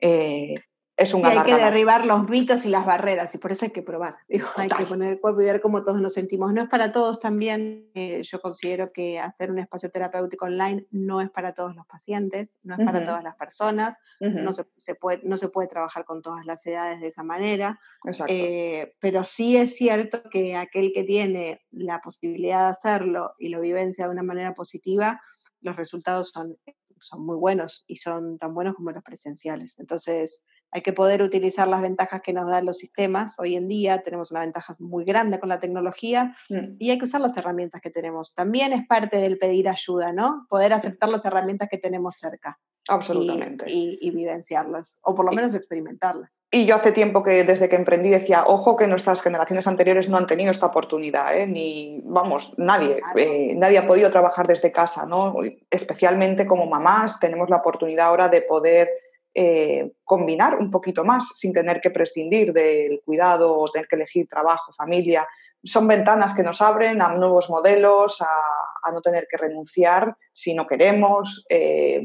[0.00, 0.54] eh,
[0.98, 3.82] es un Hay que derribar los mitos y las barreras y por eso hay que
[3.82, 4.16] probar.
[4.56, 6.52] hay que poner el cuerpo y ver cómo todos nos sentimos.
[6.52, 7.88] No es para todos también.
[7.94, 12.58] Eh, yo considero que hacer un espacio terapéutico online no es para todos los pacientes,
[12.64, 13.96] no es para todas las personas.
[14.18, 17.78] no, se, puede, no se puede trabajar con todas las edades de esa manera.
[18.26, 23.60] Eh, pero sí es cierto que aquel que tiene la posibilidad de hacerlo y lo
[23.60, 25.20] vivencia de una manera positiva,
[25.60, 26.58] los resultados son,
[27.00, 29.78] son muy buenos y son tan buenos como los presenciales.
[29.78, 33.38] Entonces, hay que poder utilizar las ventajas que nos dan los sistemas.
[33.38, 36.76] Hoy en día tenemos una ventaja muy grande con la tecnología mm.
[36.78, 38.34] y hay que usar las herramientas que tenemos.
[38.34, 40.46] También es parte del pedir ayuda, ¿no?
[40.48, 42.58] Poder aceptar las herramientas que tenemos cerca.
[42.88, 43.66] Absolutamente.
[43.68, 46.30] Y, vivenciarlas, o por lo menos experimentarlas.
[46.50, 50.16] Y yo hace tiempo que desde que emprendí decía, ojo que nuestras generaciones anteriores no
[50.16, 51.46] han tenido esta oportunidad, ¿eh?
[51.46, 55.34] ni, vamos, nadie, eh, nadie ha podido trabajar desde casa, ¿no?
[55.70, 58.88] Especialmente como mamás tenemos la oportunidad ahora de poder
[59.34, 64.26] eh, combinar un poquito más sin tener que prescindir del cuidado o tener que elegir
[64.26, 65.26] trabajo, familia.
[65.62, 70.66] Son ventanas que nos abren a nuevos modelos, a, no tener que renunciar si no
[70.66, 71.44] queremos.
[71.50, 72.04] Eh,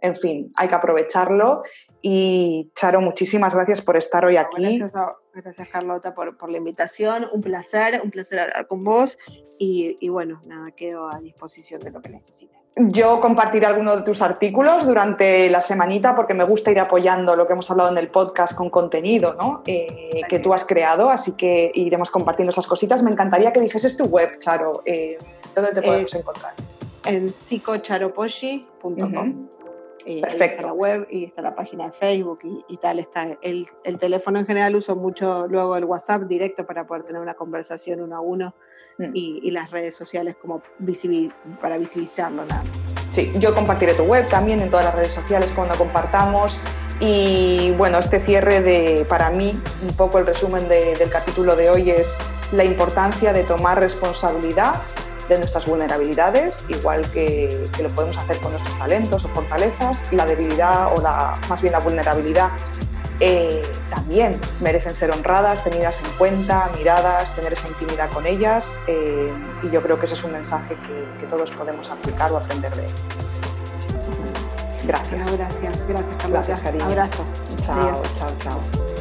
[0.00, 1.62] en fin, hay que aprovecharlo.
[2.00, 4.80] Y Charo, muchísimas gracias por estar hoy aquí.
[5.34, 7.28] Gracias, Carlota por, por, la invitación.
[7.32, 9.16] Un placer, un placer hablar con vos.
[9.58, 12.61] Y, y, bueno, nada, quedo a disposición de lo que necesites.
[12.76, 17.46] Yo compartiré algunos de tus artículos durante la semanita porque me gusta ir apoyando lo
[17.46, 19.60] que hemos hablado en el podcast con contenido ¿no?
[19.66, 23.02] Eh, que tú has creado, así que iremos compartiendo esas cositas.
[23.02, 24.82] Me encantaría que dijeses tu web, Charo.
[24.86, 25.18] Eh,
[25.54, 26.52] ¿Dónde te podemos encontrar?
[27.04, 29.48] En psicocharoposhi.com.
[30.04, 30.44] Perfecto.
[30.44, 32.98] está la web y está la página de Facebook y, tal.
[32.98, 37.20] Está el, el, teléfono en general uso mucho luego el WhatsApp directo para poder tener
[37.20, 38.54] una conversación uno a uno
[38.98, 39.10] mm.
[39.14, 40.62] y, las redes sociales como
[41.60, 42.78] para visibilizarlo nada más.
[43.10, 46.60] Sí, yo compartiré tu web también en todas las redes sociales cuando compartamos.
[47.00, 51.90] Y bueno, este cierre de, para mí, un poco el resumen del capítulo de hoy
[51.90, 52.18] es
[52.52, 54.80] la importancia de tomar responsabilidad
[55.28, 60.96] de nuestras vulnerabilidades, igual que, lo podemos hacer con nuestros talentos o fortalezas, la debilidad
[60.96, 62.50] o la, más bien la vulnerabilidad
[63.24, 69.32] eh, también merecen ser honradas, tenidas en cuenta, miradas, tener esa intimidad con ellas eh,
[69.62, 72.74] y yo creo que ese es un mensaje que, que todos podemos aplicar o aprender
[72.74, 72.92] de él.
[74.84, 75.38] Gracias.
[75.38, 76.30] Gracias, gracias, Carlos.
[76.30, 76.84] Gracias, cariño.
[76.84, 77.24] Abrazo.
[77.60, 78.91] Chao, chao, chao.